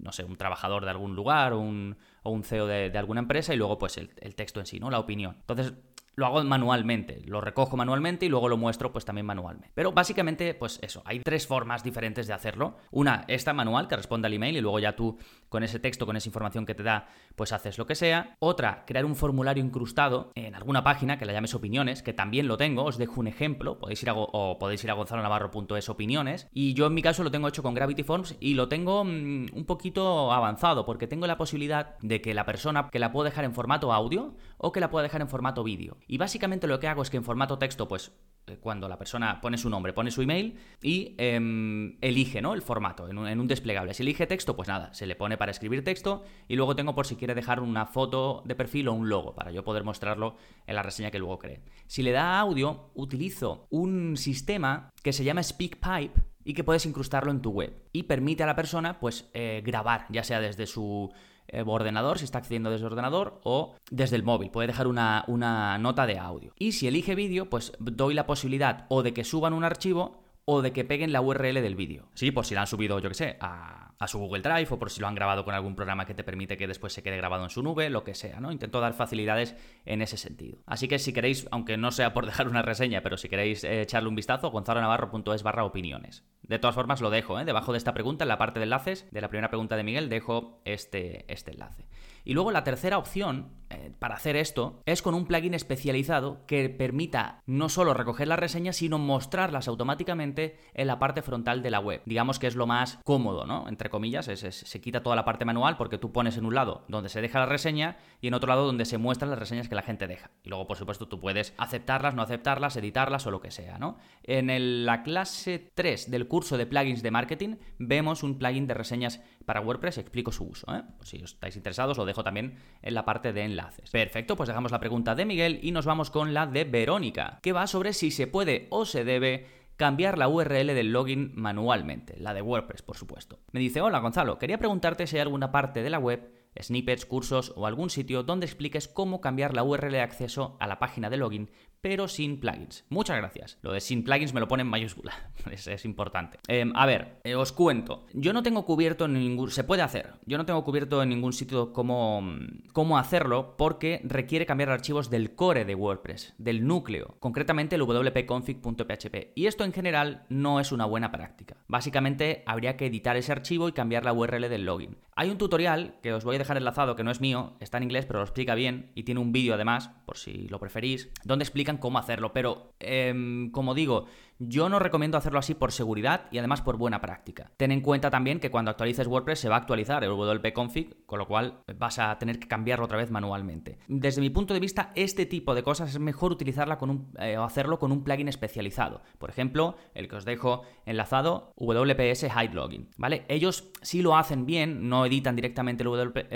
no 0.00 0.12
sé, 0.12 0.24
un 0.24 0.36
trabajador 0.36 0.84
de 0.84 0.90
algún 0.90 1.16
lugar 1.16 1.52
o 1.52 1.60
un, 1.60 1.96
CEO 2.42 2.66
de, 2.66 2.96
alguna 2.96 3.20
empresa 3.20 3.54
y 3.54 3.56
luego 3.56 3.78
pues 3.78 3.96
el, 3.96 4.10
el 4.20 4.34
texto 4.34 4.60
en 4.60 4.66
sí, 4.66 4.78
¿no? 4.78 4.90
La 4.90 4.98
opinión. 4.98 5.36
Entonces, 5.40 5.74
lo 6.16 6.26
hago 6.26 6.42
manualmente, 6.44 7.22
lo 7.26 7.42
recojo 7.42 7.76
manualmente 7.76 8.24
y 8.24 8.28
luego 8.30 8.48
lo 8.48 8.56
muestro 8.56 8.90
pues 8.90 9.04
también 9.04 9.26
manualmente. 9.26 9.70
Pero 9.74 9.92
básicamente 9.92 10.54
pues 10.54 10.78
eso, 10.82 11.02
hay 11.04 11.20
tres 11.20 11.46
formas 11.46 11.84
diferentes 11.84 12.26
de 12.26 12.32
hacerlo. 12.32 12.78
Una, 12.90 13.24
esta 13.28 13.52
manual 13.52 13.86
que 13.86 13.96
responde 13.96 14.26
al 14.26 14.32
email 14.32 14.56
y 14.56 14.60
luego 14.62 14.78
ya 14.78 14.96
tú 14.96 15.18
con 15.50 15.62
ese 15.62 15.78
texto, 15.78 16.06
con 16.06 16.16
esa 16.16 16.28
información 16.28 16.64
que 16.64 16.74
te 16.74 16.82
da, 16.82 17.08
pues 17.36 17.52
haces 17.52 17.76
lo 17.76 17.86
que 17.86 17.94
sea. 17.94 18.34
Otra, 18.38 18.84
crear 18.86 19.04
un 19.04 19.14
formulario 19.14 19.62
incrustado 19.62 20.32
en 20.34 20.54
alguna 20.54 20.82
página 20.82 21.18
que 21.18 21.26
la 21.26 21.34
llames 21.34 21.54
opiniones, 21.54 22.02
que 22.02 22.14
también 22.14 22.48
lo 22.48 22.56
tengo, 22.56 22.84
os 22.84 22.96
dejo 22.96 23.20
un 23.20 23.26
ejemplo, 23.26 23.78
podéis 23.78 24.02
ir 24.02 24.08
a, 24.08 24.14
o 24.14 24.58
podéis 24.58 24.82
ir 24.84 24.90
a 24.90 24.94
gonzalonavarro.es 24.94 25.88
opiniones 25.90 26.48
y 26.52 26.72
yo 26.72 26.86
en 26.86 26.94
mi 26.94 27.02
caso 27.02 27.24
lo 27.24 27.30
tengo 27.30 27.48
hecho 27.48 27.62
con 27.62 27.74
Gravity 27.74 28.02
Forms 28.02 28.36
y 28.40 28.54
lo 28.54 28.68
tengo 28.68 29.04
mm, 29.04 29.48
un 29.52 29.64
poquito 29.66 30.32
avanzado 30.32 30.86
porque 30.86 31.06
tengo 31.06 31.26
la 31.26 31.36
posibilidad 31.36 31.98
de 32.00 32.22
que 32.22 32.32
la 32.32 32.46
persona 32.46 32.88
que 32.90 32.98
la 32.98 33.12
puedo 33.12 33.24
dejar 33.24 33.44
en 33.44 33.52
formato 33.52 33.92
audio 33.92 34.34
o 34.56 34.72
que 34.72 34.80
la 34.80 34.90
pueda 34.90 35.02
dejar 35.02 35.20
en 35.20 35.28
formato 35.28 35.62
vídeo. 35.62 35.98
Y 36.06 36.18
básicamente 36.18 36.66
lo 36.66 36.78
que 36.78 36.88
hago 36.88 37.02
es 37.02 37.10
que 37.10 37.16
en 37.16 37.24
formato 37.24 37.58
texto, 37.58 37.88
pues 37.88 38.12
eh, 38.46 38.58
cuando 38.60 38.88
la 38.88 38.96
persona 38.96 39.40
pone 39.40 39.58
su 39.58 39.68
nombre, 39.68 39.92
pone 39.92 40.12
su 40.12 40.22
email 40.22 40.56
y 40.80 41.14
em, 41.18 41.98
elige 42.00 42.40
¿no? 42.40 42.54
el 42.54 42.62
formato 42.62 43.08
en 43.08 43.18
un, 43.18 43.48
desplegable. 43.48 43.92
Si 43.92 44.04
elige 44.04 44.26
texto, 44.26 44.54
pues 44.54 44.68
nada, 44.68 44.94
se 44.94 45.06
le 45.06 45.16
pone 45.16 45.36
para 45.36 45.50
escribir 45.50 45.82
texto 45.82 46.22
y 46.46 46.54
luego 46.54 46.76
tengo 46.76 46.94
por 46.94 47.06
si 47.06 47.16
quiere 47.16 47.34
dejar 47.34 47.60
una 47.60 47.86
foto 47.86 48.42
de 48.44 48.54
perfil 48.54 48.88
o 48.88 48.92
un 48.92 49.08
logo 49.08 49.34
para 49.34 49.50
yo 49.50 49.64
poder 49.64 49.82
mostrarlo 49.82 50.36
en 50.66 50.76
la 50.76 50.82
reseña 50.82 51.10
que 51.10 51.18
luego 51.18 51.38
cree. 51.38 51.62
Si 51.86 52.02
le 52.02 52.12
da 52.12 52.38
audio, 52.38 52.90
utilizo 52.94 53.66
un 53.70 54.16
sistema 54.16 54.90
que 55.02 55.12
se 55.12 55.24
llama 55.24 55.42
SpeakPipe 55.42 56.22
y 56.44 56.54
que 56.54 56.62
puedes 56.62 56.86
incrustarlo 56.86 57.32
en 57.32 57.42
tu 57.42 57.50
web 57.50 57.88
y 57.92 58.04
permite 58.04 58.44
a 58.44 58.46
la 58.46 58.54
persona 58.54 59.00
pues 59.00 59.28
eh, 59.34 59.60
grabar, 59.64 60.06
ya 60.10 60.22
sea 60.22 60.40
desde 60.40 60.68
su 60.68 61.12
eh, 61.48 61.62
ordenador, 61.66 62.18
si 62.18 62.24
está 62.24 62.38
accediendo 62.38 62.70
desde 62.70 62.86
ordenador, 62.86 63.40
o 63.44 63.74
desde 63.90 64.16
el 64.16 64.22
móvil. 64.22 64.50
Puede 64.50 64.68
dejar 64.68 64.86
una, 64.86 65.24
una 65.26 65.78
nota 65.78 66.06
de 66.06 66.18
audio. 66.18 66.52
Y 66.58 66.72
si 66.72 66.86
elige 66.88 67.14
vídeo, 67.14 67.48
pues 67.50 67.72
doy 67.78 68.14
la 68.14 68.26
posibilidad 68.26 68.86
o 68.88 69.02
de 69.02 69.14
que 69.14 69.24
suban 69.24 69.52
un 69.52 69.64
archivo 69.64 70.25
o 70.48 70.62
de 70.62 70.72
que 70.72 70.84
peguen 70.84 71.12
la 71.12 71.20
URL 71.20 71.60
del 71.60 71.74
vídeo. 71.74 72.08
Sí, 72.14 72.30
por 72.30 72.46
si 72.46 72.54
la 72.54 72.62
han 72.62 72.66
subido, 72.68 73.00
yo 73.00 73.08
que 73.08 73.16
sé, 73.16 73.36
a, 73.40 73.94
a, 73.98 74.06
su 74.06 74.20
Google 74.20 74.42
Drive 74.42 74.68
o 74.70 74.78
por 74.78 74.90
si 74.90 75.00
lo 75.00 75.08
han 75.08 75.16
grabado 75.16 75.44
con 75.44 75.54
algún 75.54 75.74
programa 75.74 76.06
que 76.06 76.14
te 76.14 76.22
permite 76.22 76.56
que 76.56 76.68
después 76.68 76.92
se 76.92 77.02
quede 77.02 77.16
grabado 77.16 77.42
en 77.42 77.50
su 77.50 77.64
nube, 77.64 77.90
lo 77.90 78.04
que 78.04 78.14
sea, 78.14 78.38
¿no? 78.38 78.52
Intento 78.52 78.80
dar 78.80 78.94
facilidades 78.94 79.56
en 79.84 80.02
ese 80.02 80.16
sentido. 80.16 80.58
Así 80.64 80.86
que 80.86 81.00
si 81.00 81.12
queréis, 81.12 81.48
aunque 81.50 81.76
no 81.76 81.90
sea 81.90 82.12
por 82.12 82.26
dejar 82.26 82.48
una 82.48 82.62
reseña, 82.62 83.02
pero 83.02 83.16
si 83.16 83.28
queréis 83.28 83.64
eh, 83.64 83.82
echarle 83.82 84.08
un 84.08 84.14
vistazo, 84.14 84.52
gonzalonavarro.es 84.52 85.42
barra 85.42 85.64
opiniones. 85.64 86.24
De 86.42 86.60
todas 86.60 86.76
formas, 86.76 87.00
lo 87.00 87.10
dejo, 87.10 87.40
¿eh? 87.40 87.44
Debajo 87.44 87.72
de 87.72 87.78
esta 87.78 87.92
pregunta, 87.92 88.22
en 88.22 88.28
la 88.28 88.38
parte 88.38 88.60
de 88.60 88.64
enlaces, 88.64 89.08
de 89.10 89.20
la 89.20 89.28
primera 89.28 89.48
pregunta 89.48 89.76
de 89.76 89.82
Miguel, 89.82 90.08
dejo 90.08 90.62
este, 90.64 91.24
este 91.26 91.50
enlace. 91.50 91.88
Y 92.26 92.34
luego 92.34 92.50
la 92.50 92.64
tercera 92.64 92.98
opción 92.98 93.52
eh, 93.70 93.92
para 93.98 94.16
hacer 94.16 94.36
esto 94.36 94.82
es 94.84 95.00
con 95.00 95.14
un 95.14 95.26
plugin 95.26 95.54
especializado 95.54 96.44
que 96.46 96.68
permita 96.68 97.40
no 97.46 97.68
solo 97.68 97.94
recoger 97.94 98.26
las 98.26 98.38
reseñas, 98.38 98.76
sino 98.76 98.98
mostrarlas 98.98 99.68
automáticamente 99.68 100.58
en 100.74 100.88
la 100.88 100.98
parte 100.98 101.22
frontal 101.22 101.62
de 101.62 101.70
la 101.70 101.78
web. 101.78 102.02
Digamos 102.04 102.40
que 102.40 102.48
es 102.48 102.56
lo 102.56 102.66
más 102.66 102.98
cómodo, 103.04 103.46
¿no? 103.46 103.68
Entre 103.68 103.90
comillas, 103.90 104.26
se 104.26 104.80
quita 104.80 105.04
toda 105.04 105.14
la 105.14 105.24
parte 105.24 105.44
manual 105.44 105.76
porque 105.76 105.98
tú 105.98 106.10
pones 106.10 106.36
en 106.36 106.46
un 106.46 106.54
lado 106.54 106.84
donde 106.88 107.08
se 107.08 107.20
deja 107.20 107.38
la 107.38 107.46
reseña 107.46 107.96
y 108.20 108.26
en 108.26 108.34
otro 108.34 108.48
lado 108.48 108.66
donde 108.66 108.84
se 108.86 108.98
muestran 108.98 109.30
las 109.30 109.38
reseñas 109.38 109.68
que 109.68 109.76
la 109.76 109.82
gente 109.82 110.08
deja. 110.08 110.32
Y 110.42 110.48
luego, 110.48 110.66
por 110.66 110.76
supuesto, 110.76 111.06
tú 111.06 111.20
puedes 111.20 111.54
aceptarlas, 111.58 112.16
no 112.16 112.22
aceptarlas, 112.22 112.76
editarlas 112.76 113.26
o 113.26 113.30
lo 113.30 113.40
que 113.40 113.52
sea, 113.52 113.78
¿no? 113.78 113.98
En 114.24 114.84
la 114.84 115.04
clase 115.04 115.72
3 115.74 116.10
del 116.10 116.26
curso 116.26 116.58
de 116.58 116.66
plugins 116.66 117.04
de 117.04 117.10
marketing 117.12 117.56
vemos 117.78 118.24
un 118.24 118.38
plugin 118.38 118.66
de 118.66 118.74
reseñas 118.74 119.22
para 119.44 119.60
WordPress, 119.60 119.98
explico 119.98 120.32
su 120.32 120.44
uso. 120.44 120.66
¿eh? 120.74 120.82
si 121.02 121.18
estáis 121.18 121.56
interesados, 121.56 121.96
lo 121.96 122.04
también 122.22 122.58
en 122.82 122.94
la 122.94 123.04
parte 123.04 123.32
de 123.32 123.42
enlaces. 123.42 123.90
Perfecto, 123.90 124.36
pues 124.36 124.48
dejamos 124.48 124.72
la 124.72 124.80
pregunta 124.80 125.14
de 125.14 125.24
Miguel 125.24 125.60
y 125.62 125.72
nos 125.72 125.86
vamos 125.86 126.10
con 126.10 126.34
la 126.34 126.46
de 126.46 126.64
Verónica, 126.64 127.38
que 127.42 127.52
va 127.52 127.66
sobre 127.66 127.92
si 127.92 128.10
se 128.10 128.26
puede 128.26 128.66
o 128.70 128.84
se 128.84 129.04
debe 129.04 129.46
cambiar 129.76 130.18
la 130.18 130.28
URL 130.28 130.68
del 130.68 130.92
login 130.92 131.32
manualmente, 131.34 132.16
la 132.18 132.34
de 132.34 132.42
WordPress, 132.42 132.82
por 132.82 132.96
supuesto. 132.96 133.40
Me 133.52 133.60
dice, 133.60 133.80
hola 133.80 133.98
Gonzalo, 133.98 134.38
quería 134.38 134.58
preguntarte 134.58 135.06
si 135.06 135.16
hay 135.16 135.22
alguna 135.22 135.52
parte 135.52 135.82
de 135.82 135.90
la 135.90 135.98
web 135.98 136.32
snippets, 136.60 137.04
cursos 137.04 137.52
o 137.56 137.66
algún 137.66 137.90
sitio 137.90 138.22
donde 138.22 138.46
expliques 138.46 138.88
cómo 138.88 139.20
cambiar 139.20 139.54
la 139.54 139.62
URL 139.62 139.92
de 139.92 140.00
acceso 140.00 140.56
a 140.60 140.66
la 140.66 140.78
página 140.78 141.10
de 141.10 141.18
login 141.18 141.50
pero 141.86 142.08
sin 142.08 142.40
plugins. 142.40 142.84
Muchas 142.88 143.16
gracias. 143.16 143.58
Lo 143.62 143.70
de 143.70 143.80
sin 143.80 144.02
plugins 144.02 144.34
me 144.34 144.40
lo 144.40 144.48
pone 144.48 144.62
en 144.62 144.66
mayúscula. 144.66 145.30
es, 145.52 145.84
importante. 145.84 146.40
Em, 146.48 146.72
a 146.74 146.84
ver, 146.84 147.20
eh, 147.22 147.36
os 147.36 147.52
cuento. 147.52 148.06
Yo 148.12 148.32
no 148.32 148.42
tengo 148.42 148.64
cubierto 148.64 149.04
en 149.04 149.12
ningún... 149.12 149.52
Se 149.52 149.62
puede 149.62 149.82
hacer. 149.82 150.14
Yo 150.26 150.36
no 150.36 150.44
tengo 150.44 150.64
cubierto 150.64 151.00
en 151.00 151.10
ningún 151.10 151.32
sitio 151.32 151.72
cómo, 151.72 152.28
cómo 152.72 152.98
hacerlo 152.98 153.54
porque 153.56 154.00
requiere 154.02 154.46
cambiar 154.46 154.70
archivos 154.70 155.10
del 155.10 155.36
core 155.36 155.64
de 155.64 155.76
WordPress, 155.76 156.34
del 156.38 156.66
núcleo, 156.66 157.18
concretamente 157.20 157.76
el 157.76 157.82
wp-config.php. 157.82 159.32
Y 159.36 159.46
esto 159.46 159.62
en 159.62 159.72
general 159.72 160.26
no 160.28 160.58
es 160.58 160.72
una 160.72 160.86
buena 160.86 161.12
práctica. 161.12 161.56
Básicamente 161.68 162.42
habría 162.46 162.76
que 162.76 162.86
editar 162.86 163.16
ese 163.16 163.30
archivo 163.30 163.68
y 163.68 163.72
cambiar 163.72 164.04
la 164.04 164.12
URL 164.12 164.48
del 164.48 164.64
login. 164.64 164.98
Hay 165.14 165.30
un 165.30 165.38
tutorial 165.38 165.94
que 166.02 166.12
os 166.12 166.24
voy 166.24 166.34
a 166.34 166.38
dejar 166.40 166.56
enlazado 166.56 166.96
que 166.96 167.04
no 167.04 167.12
es 167.12 167.20
mío, 167.20 167.56
está 167.60 167.76
en 167.76 167.84
inglés 167.84 168.06
pero 168.06 168.18
lo 168.18 168.24
explica 168.24 168.56
bien 168.56 168.90
y 168.96 169.04
tiene 169.04 169.20
un 169.20 169.30
vídeo 169.30 169.54
además, 169.54 169.90
por 170.04 170.18
si 170.18 170.48
lo 170.48 170.58
preferís, 170.58 171.10
donde 171.24 171.44
explican 171.44 171.75
cómo 171.78 171.98
hacerlo, 171.98 172.32
pero 172.32 172.74
em, 172.80 173.50
como 173.50 173.74
digo, 173.74 174.06
yo 174.38 174.68
no 174.68 174.78
recomiendo 174.78 175.16
hacerlo 175.18 175.38
así 175.38 175.54
por 175.54 175.72
seguridad 175.72 176.26
y 176.30 176.38
además 176.38 176.60
por 176.60 176.76
buena 176.76 177.00
práctica. 177.00 177.50
Ten 177.56 177.72
en 177.72 177.80
cuenta 177.80 178.10
también 178.10 178.40
que 178.40 178.50
cuando 178.50 178.70
actualices 178.70 179.06
WordPress 179.06 179.40
se 179.40 179.48
va 179.48 179.56
a 179.56 179.58
actualizar 179.58 180.04
el 180.04 180.10
WP 180.10 180.52
config, 180.52 181.06
con 181.06 181.18
lo 181.18 181.26
cual 181.26 181.62
vas 181.78 181.98
a 181.98 182.18
tener 182.18 182.38
que 182.38 182.48
cambiarlo 182.48 182.84
otra 182.84 182.98
vez 182.98 183.10
manualmente. 183.10 183.78
Desde 183.88 184.20
mi 184.20 184.30
punto 184.30 184.54
de 184.54 184.60
vista, 184.60 184.92
este 184.94 185.26
tipo 185.26 185.54
de 185.54 185.62
cosas 185.62 185.90
es 185.90 185.98
mejor 185.98 186.32
utilizarla 186.32 186.78
con 186.78 186.90
un, 186.90 187.12
eh, 187.18 187.38
o 187.38 187.44
hacerlo 187.44 187.78
con 187.78 187.92
un 187.92 188.04
plugin 188.04 188.28
especializado. 188.28 189.02
Por 189.18 189.30
ejemplo, 189.30 189.76
el 189.94 190.08
que 190.08 190.16
os 190.16 190.24
dejo 190.24 190.62
enlazado, 190.84 191.52
WPS 191.56 192.24
Hide 192.24 192.54
Login, 192.54 192.90
¿vale? 192.96 193.24
Ellos 193.28 193.70
sí 193.82 194.02
lo 194.02 194.16
hacen 194.16 194.46
bien, 194.46 194.88
no 194.88 195.06
editan 195.06 195.36
directamente 195.36 195.82
el 195.82 195.88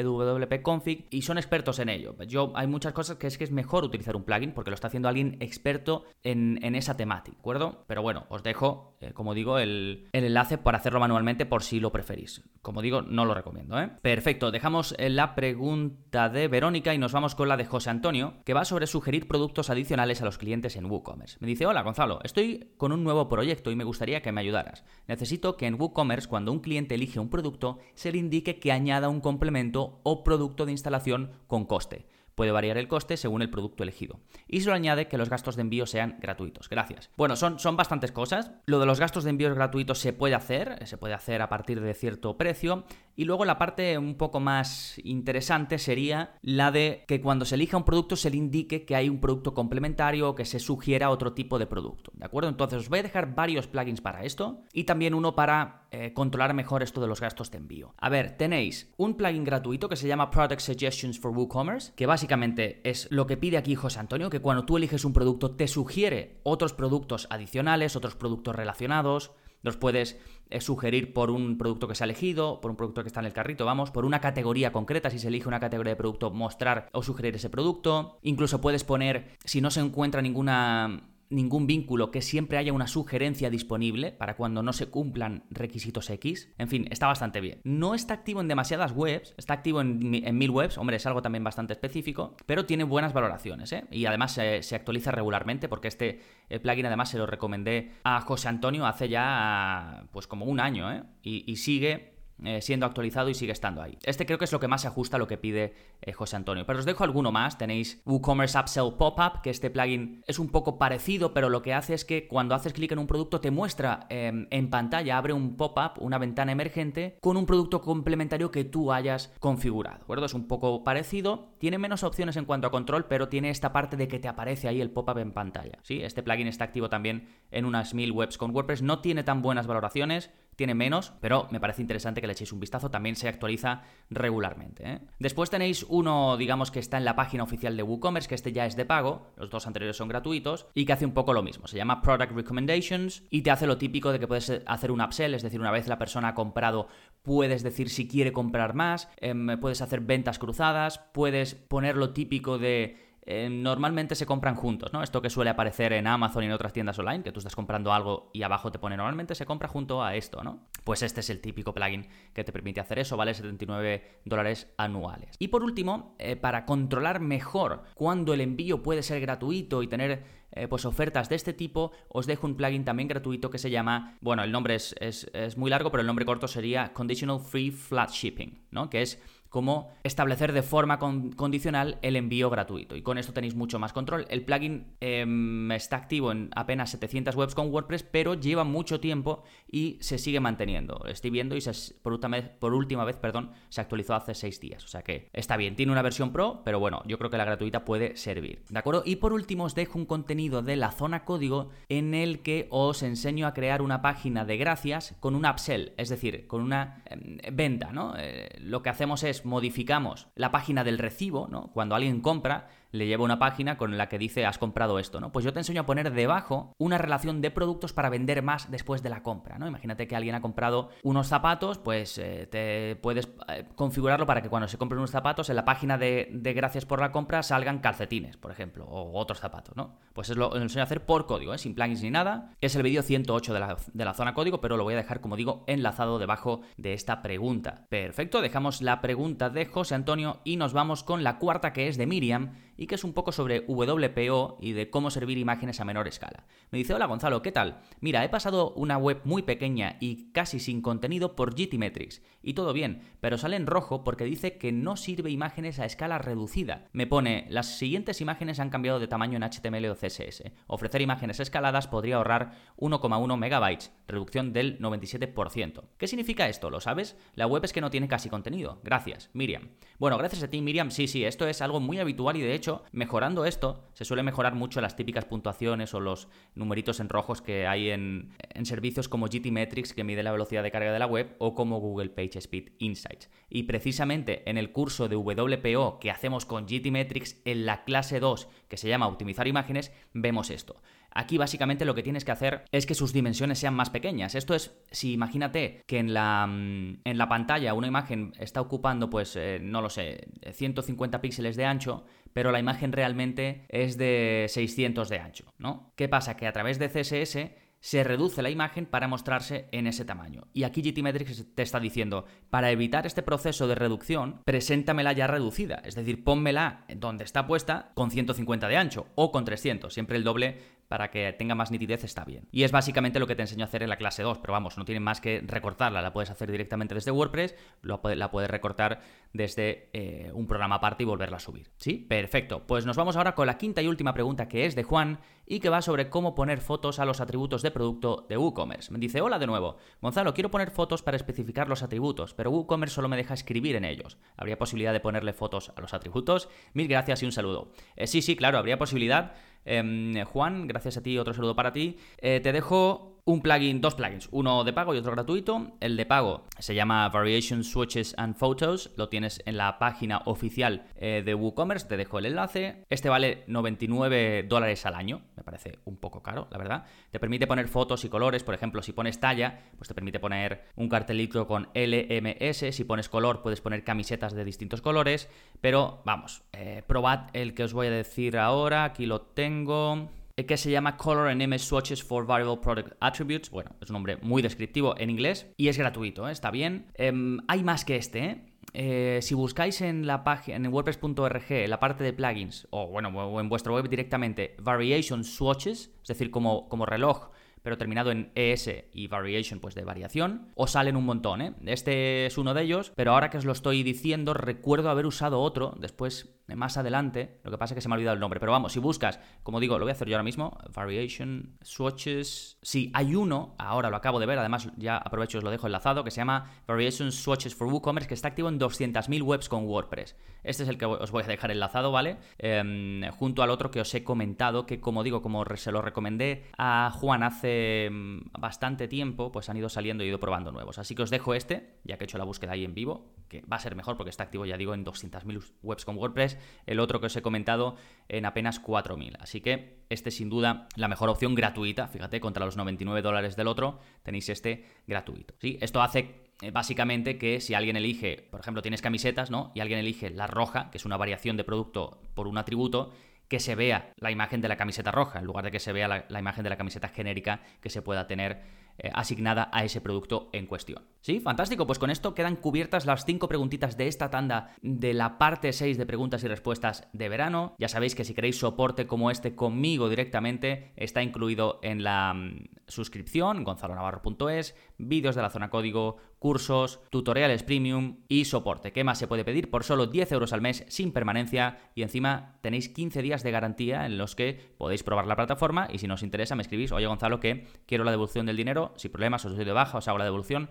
WP, 0.06 0.62
config 0.62 1.06
y 1.10 1.22
son 1.22 1.38
expertos 1.38 1.78
en 1.78 1.88
ello. 1.88 2.16
Yo 2.26 2.52
hay 2.54 2.66
muchas 2.66 2.92
cosas 2.92 3.16
que 3.16 3.26
es 3.26 3.38
que 3.38 3.44
es 3.44 3.50
mejor 3.50 3.84
utilizar 3.84 4.16
un 4.16 4.24
plugin 4.24 4.52
porque 4.52 4.70
lo 4.70 4.74
está 4.74 4.88
haciendo 4.88 5.08
alguien 5.08 5.36
experto 5.40 6.04
en, 6.22 6.58
en 6.62 6.74
esa 6.74 6.96
temática, 6.96 7.36
¿de 7.36 7.40
acuerdo? 7.40 7.84
Pero 7.90 8.02
bueno, 8.02 8.26
os 8.28 8.44
dejo, 8.44 8.94
eh, 9.00 9.10
como 9.12 9.34
digo, 9.34 9.58
el, 9.58 10.08
enlace 10.12 10.58
para 10.58 10.78
hacerlo 10.78 11.00
manualmente 11.00 11.44
por 11.44 11.64
si 11.64 11.80
lo 11.80 11.90
preferís. 11.90 12.40
Como 12.62 12.82
digo, 12.82 13.02
no 13.02 13.24
lo 13.24 13.34
recomiendo, 13.34 13.80
¿eh? 13.80 13.90
Perfecto, 14.00 14.52
dejamos 14.52 14.94
eh, 14.96 15.10
la 15.10 15.34
pregunta 15.34 16.28
de 16.28 16.46
Verónica 16.46 16.94
y 16.94 16.98
nos 16.98 17.10
vamos 17.10 17.34
con 17.34 17.48
la 17.48 17.56
de 17.56 17.64
José 17.64 17.90
Antonio, 17.90 18.34
que 18.44 18.54
va 18.54 18.64
sobre 18.64 18.86
sugerir 18.86 19.26
productos 19.26 19.70
adicionales 19.70 20.22
a 20.22 20.24
los 20.24 20.38
clientes 20.38 20.76
en 20.76 20.88
WooCommerce. 20.88 21.38
Me 21.40 21.48
dice, 21.48 21.66
hola 21.66 21.82
Gonzalo, 21.82 22.20
estoy 22.22 22.74
con 22.76 22.92
un 22.92 23.02
nuevo 23.02 23.28
proyecto 23.28 23.72
y 23.72 23.74
me 23.74 23.82
gustaría 23.82 24.22
que 24.22 24.30
me 24.30 24.40
ayudaras. 24.40 24.84
Necesito 25.08 25.56
que 25.56 25.66
en 25.66 25.74
WooCommerce, 25.74 26.28
cuando 26.28 26.52
un 26.52 26.60
cliente 26.60 26.94
elige 26.94 27.18
un 27.18 27.28
producto, 27.28 27.80
se 27.94 28.12
le 28.12 28.18
indique 28.18 28.60
que 28.60 28.70
añada 28.70 29.08
un 29.08 29.20
complemento 29.20 29.98
o 30.04 30.22
producto 30.22 30.64
de 30.64 30.70
instalación 30.70 31.32
con 31.48 31.64
coste. 31.64 32.06
Puede 32.40 32.52
variar 32.52 32.78
el 32.78 32.88
coste 32.88 33.18
según 33.18 33.42
el 33.42 33.50
producto 33.50 33.82
elegido. 33.82 34.18
Y 34.48 34.62
se 34.62 34.70
lo 34.70 34.74
añade 34.74 35.08
que 35.08 35.18
los 35.18 35.28
gastos 35.28 35.56
de 35.56 35.60
envío 35.60 35.84
sean 35.84 36.16
gratuitos. 36.22 36.70
Gracias. 36.70 37.10
Bueno, 37.14 37.36
son, 37.36 37.58
son 37.58 37.76
bastantes 37.76 38.12
cosas. 38.12 38.52
Lo 38.64 38.80
de 38.80 38.86
los 38.86 38.98
gastos 38.98 39.24
de 39.24 39.30
envíos 39.30 39.54
gratuitos 39.54 39.98
se 39.98 40.14
puede 40.14 40.34
hacer, 40.34 40.86
se 40.86 40.96
puede 40.96 41.12
hacer 41.12 41.42
a 41.42 41.50
partir 41.50 41.82
de 41.82 41.92
cierto 41.92 42.38
precio. 42.38 42.84
Y 43.14 43.26
luego 43.26 43.44
la 43.44 43.58
parte 43.58 43.98
un 43.98 44.14
poco 44.14 44.40
más 44.40 44.98
interesante 45.04 45.76
sería 45.76 46.32
la 46.40 46.70
de 46.70 47.04
que 47.06 47.20
cuando 47.20 47.44
se 47.44 47.56
elija 47.56 47.76
un 47.76 47.84
producto 47.84 48.16
se 48.16 48.30
le 48.30 48.38
indique 48.38 48.86
que 48.86 48.96
hay 48.96 49.10
un 49.10 49.20
producto 49.20 49.52
complementario 49.52 50.30
o 50.30 50.34
que 50.34 50.46
se 50.46 50.60
sugiera 50.60 51.10
otro 51.10 51.34
tipo 51.34 51.58
de 51.58 51.66
producto. 51.66 52.10
¿De 52.14 52.24
acuerdo? 52.24 52.48
Entonces 52.48 52.78
os 52.78 52.88
voy 52.88 53.00
a 53.00 53.02
dejar 53.02 53.34
varios 53.34 53.66
plugins 53.66 54.00
para 54.00 54.24
esto 54.24 54.62
y 54.72 54.84
también 54.84 55.12
uno 55.12 55.34
para 55.34 55.88
eh, 55.90 56.14
controlar 56.14 56.54
mejor 56.54 56.82
esto 56.82 57.02
de 57.02 57.08
los 57.08 57.20
gastos 57.20 57.50
de 57.50 57.58
envío. 57.58 57.94
A 57.98 58.08
ver, 58.08 58.38
tenéis 58.38 58.94
un 58.96 59.14
plugin 59.14 59.44
gratuito 59.44 59.90
que 59.90 59.96
se 59.96 60.08
llama 60.08 60.30
Product 60.30 60.60
Suggestions 60.60 61.20
for 61.20 61.32
WooCommerce, 61.32 61.92
que 61.94 62.06
básicamente 62.06 62.29
básicamente 62.30 62.80
es 62.84 63.08
lo 63.10 63.26
que 63.26 63.36
pide 63.36 63.56
aquí 63.56 63.74
José 63.74 63.98
Antonio, 63.98 64.30
que 64.30 64.38
cuando 64.38 64.64
tú 64.64 64.76
eliges 64.76 65.04
un 65.04 65.12
producto 65.12 65.50
te 65.56 65.66
sugiere 65.66 66.38
otros 66.44 66.72
productos 66.72 67.26
adicionales, 67.28 67.96
otros 67.96 68.14
productos 68.14 68.54
relacionados, 68.54 69.32
los 69.62 69.76
puedes 69.76 70.16
eh, 70.48 70.60
sugerir 70.60 71.12
por 71.12 71.32
un 71.32 71.58
producto 71.58 71.88
que 71.88 71.96
se 71.96 72.04
ha 72.04 72.06
elegido, 72.06 72.60
por 72.60 72.70
un 72.70 72.76
producto 72.76 73.02
que 73.02 73.08
está 73.08 73.18
en 73.18 73.26
el 73.26 73.32
carrito, 73.32 73.64
vamos, 73.64 73.90
por 73.90 74.04
una 74.04 74.20
categoría 74.20 74.70
concreta, 74.70 75.10
si 75.10 75.18
se 75.18 75.26
elige 75.26 75.48
una 75.48 75.58
categoría 75.58 75.94
de 75.94 75.96
producto, 75.96 76.30
mostrar 76.30 76.88
o 76.92 77.02
sugerir 77.02 77.34
ese 77.34 77.50
producto. 77.50 78.20
Incluso 78.22 78.60
puedes 78.60 78.84
poner, 78.84 79.36
si 79.44 79.60
no 79.60 79.72
se 79.72 79.80
encuentra 79.80 80.22
ninguna 80.22 81.09
ningún 81.30 81.66
vínculo, 81.66 82.10
que 82.10 82.22
siempre 82.22 82.58
haya 82.58 82.72
una 82.72 82.86
sugerencia 82.86 83.50
disponible 83.50 84.12
para 84.12 84.36
cuando 84.36 84.62
no 84.62 84.72
se 84.72 84.86
cumplan 84.86 85.44
requisitos 85.50 86.10
X. 86.10 86.52
En 86.58 86.68
fin, 86.68 86.86
está 86.90 87.06
bastante 87.06 87.40
bien. 87.40 87.60
No 87.64 87.94
está 87.94 88.14
activo 88.14 88.40
en 88.40 88.48
demasiadas 88.48 88.92
webs, 88.92 89.34
está 89.36 89.54
activo 89.54 89.80
en, 89.80 89.98
mil 90.00 90.50
webs, 90.50 90.76
hombre, 90.76 90.96
es 90.96 91.06
algo 91.06 91.22
también 91.22 91.44
bastante 91.44 91.72
específico, 91.72 92.36
pero 92.46 92.66
tiene 92.66 92.84
buenas 92.84 93.12
valoraciones, 93.12 93.72
¿eh? 93.72 93.84
Y 93.90 94.06
además 94.06 94.32
se, 94.32 94.74
actualiza 94.74 95.10
regularmente 95.10 95.68
porque 95.68 95.88
este 95.88 96.20
plugin 96.62 96.86
además 96.86 97.10
se 97.10 97.18
lo 97.18 97.26
recomendé 97.26 97.92
a 98.04 98.20
José 98.22 98.48
Antonio 98.48 98.86
hace 98.86 99.08
ya 99.08 100.04
pues 100.12 100.26
como 100.26 100.46
un 100.46 100.60
año, 100.60 100.92
¿eh? 100.92 101.02
y 101.22 101.56
sigue 101.56 102.19
eh, 102.44 102.62
siendo 102.62 102.86
actualizado 102.86 103.28
y 103.28 103.34
sigue 103.34 103.52
estando 103.52 103.82
ahí. 103.82 103.98
Este 104.02 104.26
creo 104.26 104.38
que 104.38 104.44
es 104.44 104.52
lo 104.52 104.60
que 104.60 104.68
más 104.68 104.82
se 104.82 104.88
ajusta 104.88 105.16
a 105.16 105.18
lo 105.18 105.26
que 105.26 105.36
pide 105.36 105.74
eh, 106.00 106.12
José 106.12 106.36
Antonio. 106.36 106.64
Pero 106.66 106.78
os 106.78 106.84
dejo 106.84 107.04
alguno 107.04 107.32
más. 107.32 107.58
Tenéis 107.58 108.00
WooCommerce 108.06 108.58
Upsell 108.58 108.94
Pop-Up, 108.98 109.42
que 109.42 109.50
este 109.50 109.70
plugin 109.70 110.22
es 110.26 110.38
un 110.38 110.48
poco 110.48 110.78
parecido, 110.78 111.34
pero 111.34 111.48
lo 111.48 111.62
que 111.62 111.74
hace 111.74 111.94
es 111.94 112.04
que 112.04 112.28
cuando 112.28 112.54
haces 112.54 112.72
clic 112.72 112.92
en 112.92 112.98
un 112.98 113.06
producto 113.06 113.40
te 113.40 113.50
muestra 113.50 114.06
em, 114.08 114.46
en 114.50 114.70
pantalla, 114.70 115.18
abre 115.18 115.32
un 115.32 115.56
pop-up, 115.56 116.00
una 116.00 116.18
ventana 116.18 116.52
emergente, 116.52 117.18
con 117.20 117.36
un 117.36 117.46
producto 117.46 117.80
complementario 117.80 118.50
que 118.50 118.64
tú 118.64 118.92
hayas 118.92 119.32
configurado. 119.38 119.98
¿De 119.98 120.02
acuerdo? 120.04 120.26
Es 120.26 120.34
un 120.34 120.48
poco 120.48 120.84
parecido. 120.84 121.50
Tiene 121.58 121.78
menos 121.78 122.02
opciones 122.02 122.36
en 122.36 122.44
cuanto 122.44 122.66
a 122.66 122.70
control, 122.70 123.06
pero 123.06 123.28
tiene 123.28 123.50
esta 123.50 123.72
parte 123.72 123.96
de 123.96 124.08
que 124.08 124.18
te 124.18 124.28
aparece 124.28 124.68
ahí 124.68 124.80
el 124.80 124.90
pop-up 124.90 125.18
en 125.18 125.32
pantalla. 125.32 125.78
¿sí? 125.82 126.02
Este 126.02 126.22
plugin 126.22 126.46
está 126.46 126.64
activo 126.64 126.88
también 126.88 127.28
en 127.50 127.64
unas 127.64 127.94
mil 127.94 128.12
webs 128.12 128.38
con 128.38 128.54
WordPress. 128.54 128.82
No 128.82 129.00
tiene 129.00 129.24
tan 129.24 129.42
buenas 129.42 129.66
valoraciones 129.66 130.30
tiene 130.60 130.74
menos, 130.74 131.14
pero 131.22 131.48
me 131.50 131.58
parece 131.58 131.80
interesante 131.80 132.20
que 132.20 132.26
le 132.26 132.34
echéis 132.34 132.52
un 132.52 132.60
vistazo, 132.60 132.90
también 132.90 133.16
se 133.16 133.28
actualiza 133.28 133.80
regularmente. 134.10 134.86
¿eh? 134.86 135.00
Después 135.18 135.48
tenéis 135.48 135.86
uno, 135.88 136.36
digamos, 136.36 136.70
que 136.70 136.80
está 136.80 136.98
en 136.98 137.06
la 137.06 137.16
página 137.16 137.44
oficial 137.44 137.78
de 137.78 137.82
WooCommerce, 137.82 138.28
que 138.28 138.34
este 138.34 138.52
ya 138.52 138.66
es 138.66 138.76
de 138.76 138.84
pago, 138.84 139.32
los 139.38 139.48
dos 139.48 139.66
anteriores 139.66 139.96
son 139.96 140.08
gratuitos, 140.08 140.66
y 140.74 140.84
que 140.84 140.92
hace 140.92 141.06
un 141.06 141.14
poco 141.14 141.32
lo 141.32 141.42
mismo, 141.42 141.66
se 141.66 141.78
llama 141.78 142.02
Product 142.02 142.32
Recommendations 142.32 143.22
y 143.30 143.40
te 143.40 143.50
hace 143.50 143.66
lo 143.66 143.78
típico 143.78 144.12
de 144.12 144.20
que 144.20 144.28
puedes 144.28 144.52
hacer 144.66 144.90
un 144.90 145.00
upsell, 145.00 145.32
es 145.32 145.42
decir, 145.42 145.60
una 145.60 145.70
vez 145.70 145.88
la 145.88 145.96
persona 145.96 146.28
ha 146.28 146.34
comprado, 146.34 146.88
puedes 147.22 147.62
decir 147.62 147.88
si 147.88 148.06
quiere 148.06 148.34
comprar 148.34 148.74
más, 148.74 149.08
em, 149.16 149.58
puedes 149.60 149.80
hacer 149.80 150.02
ventas 150.02 150.38
cruzadas, 150.38 150.98
puedes 151.14 151.54
poner 151.54 151.96
lo 151.96 152.12
típico 152.12 152.58
de 152.58 153.09
eh, 153.22 153.48
normalmente 153.50 154.14
se 154.14 154.26
compran 154.26 154.54
juntos, 154.54 154.92
¿no? 154.92 155.02
Esto 155.02 155.20
que 155.20 155.30
suele 155.30 155.50
aparecer 155.50 155.92
en 155.92 156.06
Amazon 156.06 156.42
y 156.42 156.46
en 156.46 156.52
otras 156.52 156.72
tiendas 156.72 156.98
online, 156.98 157.22
que 157.22 157.32
tú 157.32 157.40
estás 157.40 157.54
comprando 157.54 157.92
algo 157.92 158.30
y 158.32 158.42
abajo 158.42 158.72
te 158.72 158.78
pone 158.78 158.96
normalmente 158.96 159.34
se 159.34 159.46
compra 159.46 159.68
junto 159.68 160.02
a 160.02 160.14
esto, 160.16 160.42
¿no? 160.42 160.68
Pues 160.84 161.02
este 161.02 161.20
es 161.20 161.30
el 161.30 161.40
típico 161.40 161.74
plugin 161.74 162.08
que 162.32 162.44
te 162.44 162.52
permite 162.52 162.80
hacer 162.80 162.98
eso, 162.98 163.16
vale 163.16 163.34
79 163.34 164.20
dólares 164.24 164.72
anuales. 164.78 165.36
Y 165.38 165.48
por 165.48 165.62
último, 165.62 166.14
eh, 166.18 166.36
para 166.36 166.64
controlar 166.64 167.20
mejor 167.20 167.84
cuándo 167.94 168.32
el 168.32 168.40
envío 168.40 168.82
puede 168.82 169.02
ser 169.02 169.20
gratuito 169.20 169.82
y 169.82 169.88
tener 169.88 170.40
eh, 170.52 170.66
pues 170.66 170.84
ofertas 170.84 171.28
de 171.28 171.36
este 171.36 171.52
tipo, 171.52 171.92
os 172.08 172.26
dejo 172.26 172.46
un 172.46 172.56
plugin 172.56 172.84
también 172.84 173.08
gratuito 173.08 173.50
que 173.50 173.58
se 173.58 173.70
llama, 173.70 174.16
bueno, 174.20 174.42
el 174.42 174.50
nombre 174.50 174.74
es, 174.74 174.94
es 174.98 175.56
muy 175.56 175.70
largo, 175.70 175.90
pero 175.90 176.00
el 176.00 176.06
nombre 176.06 176.24
corto 176.24 176.48
sería 176.48 176.92
Conditional 176.92 177.38
Free 177.38 177.70
Flat 177.70 178.10
Shipping, 178.10 178.66
¿no? 178.70 178.90
Que 178.90 179.02
es 179.02 179.22
como 179.50 179.90
establecer 180.04 180.52
de 180.52 180.62
forma 180.62 180.98
condicional 180.98 181.98
el 182.02 182.16
envío 182.16 182.48
gratuito. 182.48 182.96
Y 182.96 183.02
con 183.02 183.18
esto 183.18 183.32
tenéis 183.32 183.54
mucho 183.54 183.78
más 183.78 183.92
control. 183.92 184.24
El 184.30 184.44
plugin 184.44 184.86
em, 185.00 185.70
está 185.72 185.96
activo 185.96 186.32
en 186.32 186.50
apenas 186.54 186.90
700 186.90 187.34
webs 187.34 187.54
con 187.54 187.68
WordPress, 187.70 188.04
pero 188.04 188.34
lleva 188.34 188.64
mucho 188.64 189.00
tiempo 189.00 189.42
y 189.70 189.98
se 190.00 190.18
sigue 190.18 190.40
manteniendo. 190.40 191.04
Estoy 191.06 191.30
viendo 191.30 191.56
y 191.56 191.60
por, 192.02 192.74
última 192.74 193.04
vez, 193.04 193.16
perdón, 193.16 193.50
se 193.68 193.80
actualizó 193.80 194.14
hace 194.14 194.34
6 194.34 194.60
días. 194.60 194.84
O 194.84 194.88
sea 194.88 195.02
que 195.02 195.28
está 195.32 195.56
bien. 195.56 195.74
Tiene 195.74 195.92
una 195.92 196.02
versión 196.02 196.32
pro, 196.32 196.62
pero 196.64 196.78
bueno, 196.78 197.02
yo 197.06 197.18
creo 197.18 197.30
que 197.30 197.36
la 197.36 197.44
gratuita 197.44 197.84
puede 197.84 198.16
servir. 198.16 198.62
¿De 198.68 198.78
acuerdo? 198.78 199.02
Y 199.04 199.16
por 199.16 199.32
último 199.32 199.64
os 199.64 199.74
dejo 199.74 199.98
un 199.98 200.06
contenido 200.06 200.62
de 200.62 200.76
la 200.76 200.92
zona 200.92 201.24
código 201.24 201.70
en 201.88 202.14
el 202.14 202.40
que 202.40 202.68
os 202.70 203.02
enseño 203.02 203.48
a 203.48 203.54
crear 203.54 203.82
una 203.82 204.00
página 204.00 204.44
de 204.44 204.56
gracias 204.56 205.16
con 205.18 205.34
un 205.34 205.44
upsell, 205.44 205.92
es 205.96 206.08
decir, 206.08 206.46
con 206.46 206.62
una 206.62 207.02
em, 207.06 207.38
venta, 207.52 207.92
¿no? 207.92 208.14
Eh, 208.16 208.48
lo 208.60 208.82
que 208.82 208.90
hacemos 208.90 209.24
es 209.24 209.39
modificamos 209.44 210.28
la 210.34 210.50
página 210.50 210.84
del 210.84 210.98
recibo, 210.98 211.48
¿no? 211.48 211.70
Cuando 211.72 211.94
alguien 211.94 212.20
compra, 212.20 212.68
le 212.92 213.06
lleva 213.06 213.24
una 213.24 213.38
página 213.38 213.76
con 213.76 213.96
la 213.96 214.08
que 214.08 214.18
dice 214.18 214.46
has 214.46 214.58
comprado 214.58 214.98
esto, 214.98 215.20
¿no? 215.20 215.32
Pues 215.32 215.44
yo 215.44 215.52
te 215.52 215.60
enseño 215.60 215.82
a 215.82 215.86
poner 215.86 216.12
debajo 216.12 216.72
una 216.78 216.98
relación 216.98 217.40
de 217.40 217.50
productos 217.50 217.92
para 217.92 218.10
vender 218.10 218.42
más 218.42 218.70
después 218.70 219.02
de 219.02 219.10
la 219.10 219.22
compra, 219.22 219.58
¿no? 219.58 219.66
Imagínate 219.66 220.06
que 220.06 220.16
alguien 220.16 220.34
ha 220.34 220.40
comprado 220.40 220.90
unos 221.02 221.28
zapatos, 221.28 221.78
pues 221.78 222.18
eh, 222.18 222.46
te 222.50 222.96
puedes 222.96 223.28
eh, 223.48 223.64
configurarlo 223.74 224.26
para 224.26 224.42
que 224.42 224.48
cuando 224.48 224.68
se 224.68 224.78
compren 224.78 224.98
unos 224.98 225.10
zapatos 225.10 225.50
en 225.50 225.56
la 225.56 225.64
página 225.64 225.98
de, 225.98 226.28
gracias 226.54 226.84
por 226.84 227.00
la 227.00 227.12
compra 227.12 227.42
salgan 227.42 227.78
calcetines, 227.78 228.36
por 228.36 228.50
ejemplo, 228.50 228.84
o 228.84 229.18
otros 229.18 229.40
zapatos, 229.40 229.76
¿no? 229.76 229.96
Pues 230.12 230.30
es 230.30 230.36
lo, 230.36 230.50
lo 230.50 230.62
enseño 230.62 230.82
a 230.82 230.84
hacer 230.84 231.04
por 231.04 231.26
código, 231.26 231.54
¿eh? 231.54 231.58
sin 231.58 231.74
plugins 231.74 232.02
ni 232.02 232.10
nada. 232.10 232.50
Es 232.60 232.74
el 232.76 232.82
vídeo 232.82 233.02
108 233.02 233.54
de 233.54 233.60
la, 233.60 233.76
de 233.92 234.04
la 234.04 234.14
zona 234.14 234.34
código, 234.34 234.60
pero 234.60 234.76
lo 234.76 234.84
voy 234.84 234.94
a 234.94 234.98
dejar, 234.98 235.20
como 235.20 235.36
digo, 235.36 235.64
enlazado 235.66 236.18
debajo 236.18 236.62
de 236.76 236.92
esta 236.92 237.22
pregunta. 237.22 237.86
Perfecto, 237.88 238.40
dejamos 238.40 238.82
la 238.82 239.00
pregunta 239.00 239.50
de 239.50 239.66
José 239.66 239.94
Antonio 239.94 240.40
y 240.44 240.56
nos 240.56 240.72
vamos 240.72 241.04
con 241.04 241.24
la 241.24 241.38
cuarta 241.38 241.72
que 241.72 241.88
es 241.88 241.96
de 241.96 242.06
Miriam 242.06 242.52
y 242.80 242.86
que 242.86 242.94
es 242.94 243.04
un 243.04 243.12
poco 243.12 243.30
sobre 243.30 243.60
WPO 243.68 244.56
y 244.58 244.72
de 244.72 244.88
cómo 244.88 245.10
servir 245.10 245.36
imágenes 245.36 245.80
a 245.80 245.84
menor 245.84 246.08
escala. 246.08 246.46
Me 246.70 246.78
dice, 246.78 246.94
hola 246.94 247.04
Gonzalo, 247.04 247.42
¿qué 247.42 247.52
tal? 247.52 247.82
Mira, 248.00 248.24
he 248.24 248.30
pasado 248.30 248.72
una 248.72 248.96
web 248.96 249.20
muy 249.24 249.42
pequeña 249.42 249.98
y 250.00 250.32
casi 250.32 250.60
sin 250.60 250.80
contenido 250.80 251.36
por 251.36 251.54
GTmetrix 251.54 252.22
y 252.42 252.54
todo 252.54 252.72
bien, 252.72 253.02
pero 253.20 253.36
sale 253.36 253.56
en 253.56 253.66
rojo 253.66 254.02
porque 254.02 254.24
dice 254.24 254.56
que 254.56 254.72
no 254.72 254.96
sirve 254.96 255.30
imágenes 255.30 255.78
a 255.78 255.84
escala 255.84 256.16
reducida. 256.16 256.88
Me 256.94 257.06
pone, 257.06 257.44
las 257.50 257.76
siguientes 257.76 258.22
imágenes 258.22 258.60
han 258.60 258.70
cambiado 258.70 258.98
de 258.98 259.08
tamaño 259.08 259.36
en 259.36 259.42
HTML 259.42 259.84
o 259.90 259.94
CSS. 259.94 260.44
Ofrecer 260.66 261.02
imágenes 261.02 261.38
escaladas 261.38 261.86
podría 261.86 262.16
ahorrar 262.16 262.52
1,1 262.78 263.36
megabytes, 263.36 263.92
reducción 264.08 264.54
del 264.54 264.78
97%. 264.78 265.82
¿Qué 265.98 266.06
significa 266.06 266.48
esto? 266.48 266.70
¿Lo 266.70 266.80
sabes? 266.80 267.18
La 267.34 267.46
web 267.46 267.62
es 267.62 267.74
que 267.74 267.82
no 267.82 267.90
tiene 267.90 268.08
casi 268.08 268.30
contenido. 268.30 268.80
Gracias, 268.82 269.28
Miriam. 269.34 269.68
Bueno, 269.98 270.16
gracias 270.16 270.42
a 270.44 270.48
ti, 270.48 270.62
Miriam. 270.62 270.90
Sí, 270.90 271.08
sí, 271.08 271.26
esto 271.26 271.46
es 271.46 271.60
algo 271.60 271.78
muy 271.78 271.98
habitual 271.98 272.38
y 272.38 272.40
de 272.40 272.54
hecho 272.54 272.69
mejorando 272.92 273.44
esto, 273.44 273.84
se 273.94 274.04
suele 274.04 274.22
mejorar 274.22 274.54
mucho 274.54 274.80
las 274.80 274.96
típicas 274.96 275.24
puntuaciones 275.24 275.94
o 275.94 276.00
los 276.00 276.28
numeritos 276.54 277.00
en 277.00 277.08
rojos 277.08 277.42
que 277.42 277.66
hay 277.66 277.90
en, 277.90 278.32
servicios 278.62 279.08
como 279.08 279.26
GTmetrix, 279.26 279.94
que 279.94 280.04
mide 280.04 280.22
la 280.22 280.32
velocidad 280.32 280.62
de 280.62 280.70
carga 280.70 280.92
de 280.92 280.98
la 280.98 281.06
web, 281.06 281.34
o 281.38 281.54
como 281.54 281.80
Google 281.80 282.10
PageSpeed 282.10 282.72
Insights. 282.78 283.30
Y 283.48 283.64
precisamente 283.64 284.48
en 284.48 284.58
el 284.58 284.72
curso 284.72 285.08
de 285.08 285.16
WPO 285.16 285.98
que 285.98 286.10
hacemos 286.10 286.46
con 286.46 286.66
GTmetrix 286.66 287.40
en 287.44 287.66
la 287.66 287.84
clase 287.84 288.20
2, 288.20 288.48
que 288.68 288.76
se 288.76 288.88
llama 288.88 289.08
Optimizar 289.08 289.48
Imágenes, 289.48 289.92
vemos 290.12 290.50
esto. 290.50 290.80
Aquí 291.12 291.38
básicamente 291.38 291.84
lo 291.84 291.94
que 291.94 292.02
tienes 292.02 292.24
que 292.24 292.30
hacer 292.30 292.64
es 292.70 292.86
que 292.86 292.94
sus 292.94 293.12
dimensiones 293.12 293.58
sean 293.58 293.74
más 293.74 293.90
pequeñas. 293.90 294.34
Esto 294.34 294.54
es, 294.54 294.78
si 294.90 295.12
imagínate 295.12 295.82
que 295.86 295.98
en 295.98 296.14
la, 296.14 296.46
mm, 296.46 297.00
en 297.04 297.18
la 297.18 297.28
pantalla 297.28 297.74
una 297.74 297.88
imagen 297.88 298.32
está 298.38 298.60
ocupando, 298.60 299.10
pues, 299.10 299.34
eh, 299.36 299.58
no 299.60 299.82
lo 299.82 299.90
sé, 299.90 300.28
150 300.52 301.20
píxeles 301.20 301.56
de 301.56 301.64
ancho, 301.64 302.04
pero 302.32 302.52
la 302.52 302.58
imagen 302.58 302.92
realmente 302.92 303.66
es 303.68 303.96
de 303.96 304.46
600 304.48 305.08
de 305.08 305.18
ancho, 305.18 305.52
¿no? 305.58 305.92
¿Qué 305.96 306.08
pasa? 306.08 306.36
Que 306.36 306.46
a 306.46 306.52
través 306.52 306.78
de 306.78 306.88
CSS 306.88 307.50
se 307.80 308.04
reduce 308.04 308.42
la 308.42 308.50
imagen 308.50 308.86
para 308.86 309.08
mostrarse 309.08 309.68
en 309.72 309.86
ese 309.86 310.04
tamaño. 310.04 310.46
Y 310.52 310.64
aquí 310.64 310.82
GTmetrix 310.82 311.54
te 311.54 311.62
está 311.62 311.80
diciendo, 311.80 312.26
para 312.50 312.70
evitar 312.70 313.06
este 313.06 313.22
proceso 313.22 313.66
de 313.66 313.74
reducción, 313.74 314.42
preséntamela 314.44 315.12
ya 315.12 315.26
reducida, 315.26 315.80
es 315.84 315.94
decir, 315.94 316.22
pónmela 316.22 316.84
donde 316.94 317.24
está 317.24 317.46
puesta 317.46 317.92
con 317.94 318.10
150 318.10 318.68
de 318.68 318.76
ancho 318.76 319.06
o 319.14 319.32
con 319.32 319.44
300, 319.44 319.92
siempre 319.92 320.18
el 320.18 320.24
doble 320.24 320.58
para 320.90 321.08
que 321.12 321.32
tenga 321.34 321.54
más 321.54 321.70
nitidez 321.70 322.02
está 322.02 322.24
bien. 322.24 322.48
Y 322.50 322.64
es 322.64 322.72
básicamente 322.72 323.20
lo 323.20 323.28
que 323.28 323.36
te 323.36 323.42
enseño 323.42 323.64
a 323.64 323.68
hacer 323.68 323.84
en 323.84 323.90
la 323.90 323.96
clase 323.96 324.24
2, 324.24 324.38
pero 324.38 324.54
vamos, 324.54 324.76
no 324.76 324.84
tiene 324.84 324.98
más 324.98 325.20
que 325.20 325.40
recortarla, 325.46 326.02
la 326.02 326.12
puedes 326.12 326.30
hacer 326.30 326.50
directamente 326.50 326.96
desde 326.96 327.12
WordPress, 327.12 327.54
la 327.82 328.30
puedes 328.32 328.50
recortar 328.50 329.00
desde 329.32 329.88
eh, 329.92 330.32
un 330.34 330.48
programa 330.48 330.74
aparte 330.74 331.04
y 331.04 331.06
volverla 331.06 331.36
a 331.36 331.40
subir. 331.40 331.70
¿Sí? 331.76 331.94
Perfecto. 331.94 332.66
Pues 332.66 332.86
nos 332.86 332.96
vamos 332.96 333.14
ahora 333.14 333.36
con 333.36 333.46
la 333.46 333.56
quinta 333.56 333.80
y 333.80 333.86
última 333.86 334.12
pregunta 334.12 334.48
que 334.48 334.66
es 334.66 334.74
de 334.74 334.82
Juan 334.82 335.20
y 335.50 335.58
que 335.58 335.68
va 335.68 335.82
sobre 335.82 336.08
cómo 336.08 336.36
poner 336.36 336.60
fotos 336.60 337.00
a 337.00 337.04
los 337.04 337.20
atributos 337.20 337.60
de 337.62 337.72
producto 337.72 338.24
de 338.28 338.36
WooCommerce. 338.36 338.92
Me 338.92 339.00
dice, 339.00 339.20
hola 339.20 339.40
de 339.40 339.48
nuevo, 339.48 339.78
Gonzalo, 340.00 340.32
quiero 340.32 340.48
poner 340.48 340.70
fotos 340.70 341.02
para 341.02 341.16
especificar 341.16 341.68
los 341.68 341.82
atributos, 341.82 342.34
pero 342.34 342.52
WooCommerce 342.52 342.94
solo 342.94 343.08
me 343.08 343.16
deja 343.16 343.34
escribir 343.34 343.74
en 343.74 343.84
ellos. 343.84 344.16
¿Habría 344.36 344.58
posibilidad 344.58 344.92
de 344.92 345.00
ponerle 345.00 345.32
fotos 345.32 345.72
a 345.74 345.80
los 345.80 345.92
atributos? 345.92 346.48
Mil 346.72 346.86
gracias 346.86 347.24
y 347.24 347.26
un 347.26 347.32
saludo. 347.32 347.72
Eh, 347.96 348.06
sí, 348.06 348.22
sí, 348.22 348.36
claro, 348.36 348.58
habría 348.58 348.78
posibilidad. 348.78 349.34
Em, 349.64 350.24
Juan, 350.24 350.68
gracias 350.68 350.96
a 350.96 351.02
ti, 351.02 351.18
otro 351.18 351.34
saludo 351.34 351.56
para 351.56 351.72
ti. 351.72 351.98
Eh, 352.18 352.38
te 352.40 352.52
dejo 352.52 353.19
un 353.30 353.40
plugin, 353.42 353.80
dos 353.80 353.94
plugins, 353.94 354.28
uno 354.32 354.64
de 354.64 354.72
pago 354.72 354.92
y 354.92 354.98
otro 354.98 355.12
gratuito. 355.12 355.72
El 355.78 355.96
de 355.96 356.04
pago 356.04 356.42
se 356.58 356.74
llama 356.74 357.08
Variation 357.08 357.62
Switches 357.62 358.14
and 358.18 358.34
Photos, 358.34 358.90
lo 358.96 359.08
tienes 359.08 359.40
en 359.46 359.56
la 359.56 359.78
página 359.78 360.22
oficial 360.24 360.88
eh, 360.96 361.22
de 361.24 361.34
WooCommerce, 361.34 361.86
te 361.86 361.96
dejo 361.96 362.18
el 362.18 362.26
enlace. 362.26 362.84
Este 362.90 363.08
vale 363.08 363.44
99 363.46 364.46
dólares 364.48 364.84
al 364.84 364.96
año, 364.96 365.22
me 365.36 365.44
parece 365.44 365.78
un 365.84 365.96
poco 365.98 366.24
caro, 366.24 366.48
la 366.50 366.58
verdad. 366.58 366.86
Te 367.12 367.20
permite 367.20 367.46
poner 367.46 367.68
fotos 367.68 368.04
y 368.04 368.08
colores, 368.08 368.42
por 368.42 368.54
ejemplo, 368.54 368.82
si 368.82 368.92
pones 368.92 369.20
talla, 369.20 369.60
pues 369.76 369.86
te 369.86 369.94
permite 369.94 370.18
poner 370.18 370.64
un 370.74 370.88
cartelito 370.88 371.46
con 371.46 371.68
LMS, 371.72 372.74
si 372.74 372.84
pones 372.84 373.08
color 373.08 373.42
puedes 373.42 373.60
poner 373.60 373.84
camisetas 373.84 374.34
de 374.34 374.44
distintos 374.44 374.82
colores, 374.82 375.28
pero 375.60 376.02
vamos, 376.04 376.42
eh, 376.52 376.82
probad 376.84 377.28
el 377.32 377.54
que 377.54 377.62
os 377.62 377.72
voy 377.72 377.86
a 377.86 377.90
decir 377.90 378.36
ahora, 378.38 378.82
aquí 378.82 379.06
lo 379.06 379.20
tengo 379.20 380.10
que 380.46 380.56
se 380.56 380.70
llama 380.70 380.96
Color 380.96 381.28
and 381.28 381.42
Image 381.42 381.64
Swatches 381.64 382.02
for 382.02 382.26
Variable 382.26 382.58
Product 382.58 382.92
Attributes. 383.00 383.50
Bueno, 383.50 383.70
es 383.80 383.90
un 383.90 383.94
nombre 383.94 384.16
muy 384.22 384.42
descriptivo 384.42 384.94
en 384.98 385.10
inglés 385.10 385.46
y 385.56 385.68
es 385.68 385.78
gratuito, 385.78 386.28
¿eh? 386.28 386.32
está 386.32 386.50
bien. 386.50 386.86
Em, 386.94 387.38
hay 387.48 387.62
más 387.62 387.84
que 387.84 387.96
este, 387.96 388.24
¿eh? 388.24 388.44
¿eh? 388.74 389.18
si 389.22 389.34
buscáis 389.34 389.80
en 389.80 390.06
la 390.06 390.24
página 390.24 390.56
en 390.56 390.66
wordpress.org, 390.72 391.68
la 391.68 391.80
parte 391.80 392.04
de 392.04 392.12
plugins, 392.12 392.66
o 392.70 392.88
bueno, 392.88 393.08
o 393.08 393.40
en 393.40 393.48
vuestra 393.48 393.72
web 393.72 393.88
directamente, 393.88 394.56
Variation 394.60 395.24
Swatches, 395.24 395.90
es 396.02 396.08
decir, 396.08 396.30
como, 396.30 396.68
como 396.68 396.86
reloj 396.86 397.30
pero 397.62 397.78
terminado 397.78 398.10
en 398.10 398.32
ES 398.34 398.70
y 398.92 399.06
variation, 399.06 399.60
pues 399.60 399.74
de 399.74 399.84
variación, 399.84 400.48
os 400.54 400.72
salen 400.72 400.96
un 400.96 401.04
montón, 401.04 401.40
¿eh? 401.42 401.54
Este 401.66 402.26
es 402.26 402.38
uno 402.38 402.54
de 402.54 402.62
ellos, 402.62 402.92
pero 402.96 403.12
ahora 403.12 403.30
que 403.30 403.38
os 403.38 403.44
lo 403.44 403.52
estoy 403.52 403.82
diciendo, 403.82 404.34
recuerdo 404.34 404.90
haber 404.90 405.06
usado 405.06 405.40
otro, 405.40 405.74
después, 405.78 406.36
más 406.54 406.76
adelante, 406.76 407.38
lo 407.44 407.50
que 407.50 407.58
pasa 407.58 407.74
es 407.74 407.76
que 407.76 407.80
se 407.80 407.88
me 407.88 407.94
ha 407.94 407.96
olvidado 407.96 408.14
el 408.14 408.20
nombre, 408.20 408.40
pero 408.40 408.52
vamos, 408.52 408.72
si 408.72 408.80
buscas, 408.80 409.20
como 409.42 409.60
digo, 409.60 409.78
lo 409.78 409.84
voy 409.84 409.90
a 409.90 409.92
hacer 409.92 410.08
yo 410.08 410.16
ahora 410.16 410.24
mismo, 410.24 410.58
variation, 410.74 411.56
swatches, 411.62 412.58
sí, 412.62 412.90
hay 412.94 413.14
uno, 413.14 413.54
ahora 413.58 413.90
lo 413.90 413.96
acabo 413.96 414.18
de 414.18 414.26
ver, 414.26 414.38
además 414.38 414.68
ya 414.76 414.96
aprovecho 414.96 415.38
os 415.38 415.44
lo 415.44 415.50
dejo 415.50 415.66
enlazado, 415.66 416.04
que 416.04 416.10
se 416.10 416.20
llama 416.20 416.50
Variation 416.66 417.12
Swatches 417.12 417.54
for 417.54 417.68
WooCommerce, 417.68 418.08
que 418.08 418.14
está 418.14 418.28
activo 418.28 418.48
en 418.48 418.58
200.000 418.58 419.22
webs 419.22 419.48
con 419.48 419.66
WordPress. 419.66 420.16
Este 420.42 420.62
es 420.62 420.68
el 420.68 420.78
que 420.78 420.86
os 420.86 421.10
voy 421.10 421.22
a 421.22 421.26
dejar 421.26 421.50
enlazado, 421.50 421.92
¿vale? 421.92 422.16
Em, 422.38 423.08
junto 423.10 423.42
al 423.42 423.50
otro 423.50 423.70
que 423.70 423.80
os 423.80 423.94
he 423.94 424.02
comentado, 424.02 424.66
que 424.66 424.80
como 424.80 425.02
digo, 425.02 425.22
como 425.22 425.44
se 425.56 425.72
lo 425.72 425.82
recomendé 425.82 426.44
a 426.56 426.90
Juan 426.94 427.22
hace 427.22 427.49
Mm, 427.90 428.32
bastante 428.38 428.88
tiempo, 428.88 429.32
pues 429.32 429.48
han 429.48 429.56
ido 429.56 429.68
saliendo 429.68 430.04
y 430.04 430.08
ido 430.08 430.20
probando 430.20 430.52
nuevos. 430.52 430.78
Así 430.78 430.94
que 430.94 431.02
os 431.02 431.10
dejo 431.10 431.34
este, 431.34 431.78
ya 431.84 431.96
que 431.96 432.04
he 432.04 432.06
hecho 432.06 432.18
la 432.18 432.24
búsqueda 432.24 432.52
ahí 432.52 432.64
en 432.64 432.74
vivo, 432.74 433.14
que 433.28 433.42
va 433.42 433.56
a 433.56 433.60
ser 433.60 433.76
mejor 433.76 433.96
porque 433.96 434.10
está 434.10 434.24
activo, 434.24 434.44
ya 434.46 434.56
digo, 434.56 434.74
en 434.74 434.84
200.000 434.84 435.42
webs 435.62 435.84
con 435.84 435.96
WordPress. 435.96 436.38
El 436.66 436.80
otro 436.80 437.00
que 437.00 437.06
os 437.06 437.16
he 437.16 437.22
comentado 437.22 437.76
en 438.08 438.26
apenas 438.26 438.62
4.000. 438.62 439.16
Así 439.20 439.40
que 439.40 439.84
este 439.88 440.10
sin 440.10 440.28
duda 440.28 440.68
la 440.76 440.88
mejor 440.88 441.08
opción 441.08 441.34
gratuita. 441.34 441.88
Fíjate, 441.88 442.20
contra 442.20 442.44
los 442.44 442.56
99 442.56 443.02
dólares 443.02 443.36
del 443.36 443.48
otro, 443.48 443.78
tenéis 444.02 444.28
este 444.28 444.66
gratuito. 444.86 445.34
¿sí? 445.38 445.58
Esto 445.60 445.82
hace 445.82 446.30
eh, 446.42 446.50
básicamente 446.50 447.18
que 447.18 447.40
si 447.40 447.54
alguien 447.54 447.76
elige, 447.76 448.26
por 448.30 448.40
ejemplo, 448.40 448.62
tienes 448.62 448.82
camisetas, 448.82 449.30
¿no? 449.30 449.52
Y 449.54 449.60
alguien 449.60 449.78
elige 449.78 450.10
la 450.10 450.26
roja, 450.26 450.70
que 450.70 450.78
es 450.78 450.84
una 450.84 450.96
variación 450.96 451.36
de 451.36 451.44
producto 451.44 452.00
por 452.14 452.26
un 452.26 452.38
atributo, 452.38 452.92
que 453.30 453.38
se 453.38 453.54
vea 453.54 453.92
la 453.96 454.10
imagen 454.10 454.40
de 454.40 454.48
la 454.48 454.56
camiseta 454.56 454.90
roja, 454.90 455.20
en 455.20 455.24
lugar 455.24 455.44
de 455.44 455.52
que 455.52 455.60
se 455.60 455.72
vea 455.72 455.86
la, 455.86 456.18
imagen 456.18 456.42
de 456.42 456.50
la 456.50 456.56
camiseta 456.56 456.88
genérica 456.88 457.40
que 457.60 457.70
se 457.70 457.80
pueda 457.80 458.08
tener 458.08 458.42
eh, 458.76 458.90
asignada 458.92 459.48
a 459.52 459.64
ese 459.64 459.80
producto 459.80 460.30
en 460.32 460.46
cuestión. 460.46 460.82
¿Sí? 461.02 461.18
Fantástico, 461.20 461.66
pues 461.66 461.78
con 461.78 461.90
esto 461.90 462.14
quedan 462.14 462.36
cubiertas 462.36 462.84
las 462.84 463.06
cinco 463.06 463.26
preguntitas 463.26 463.78
de 463.78 463.88
esta 463.88 464.10
tanda 464.10 464.54
de 464.60 464.92
la 464.92 465.16
parte 465.16 465.52
6 465.52 465.78
de 465.78 465.86
preguntas 465.86 466.22
y 466.24 466.28
respuestas 466.28 466.88
de 466.92 467.08
verano. 467.08 467.54
Ya 467.58 467.68
sabéis 467.68 467.94
que 467.94 468.04
si 468.04 468.12
queréis 468.12 468.38
soporte 468.38 468.86
como 468.86 469.10
este 469.10 469.34
conmigo 469.34 469.88
directamente, 469.88 470.72
está 470.76 471.02
incluido 471.02 471.58
en 471.62 471.84
la 471.84 472.12
mm, 472.12 472.48
suscripción, 472.66 473.44
gonzalonavarro.es, 473.44 474.54
vídeos 474.76 475.14
de 475.16 475.22
la 475.22 475.30
zona 475.30 475.48
código, 475.48 475.96
cursos, 476.20 476.80
tutoriales 476.90 477.42
premium 477.42 478.00
y 478.06 478.26
soporte. 478.26 478.72
¿Qué 478.72 478.84
más 478.84 478.98
se 478.98 479.08
puede 479.08 479.24
pedir? 479.24 479.50
Por 479.50 479.64
solo 479.64 479.86
10 479.86 480.12
euros 480.12 480.34
al 480.34 480.42
mes 480.42 480.66
sin 480.68 480.92
permanencia 480.92 481.58
y 481.74 481.82
encima 481.82 482.38
tenéis 482.42 482.68
15 482.68 483.00
días 483.00 483.22
de 483.22 483.30
garantía 483.30 483.86
en 483.86 483.96
los 483.96 484.14
que 484.14 484.54
podéis 484.58 484.82
probar 484.82 485.06
la 485.06 485.16
plataforma 485.16 485.66
y 485.72 485.78
si 485.78 485.88
nos 485.88 486.02
interesa 486.02 486.36
me 486.36 486.42
escribís, 486.42 486.72
oye 486.72 486.86
Gonzalo 486.86 487.20
que 487.20 487.46
quiero 487.64 487.84
la 487.84 487.90
devolución 487.90 488.26
del 488.26 488.36
dinero, 488.36 488.74
sin 488.76 488.92
problemas 488.92 489.24
os 489.24 489.34
doy 489.34 489.46
de 489.46 489.52
baja, 489.52 489.78
os 489.78 489.88
hago 489.88 489.96
la 489.96 490.04
devolución 490.04 490.50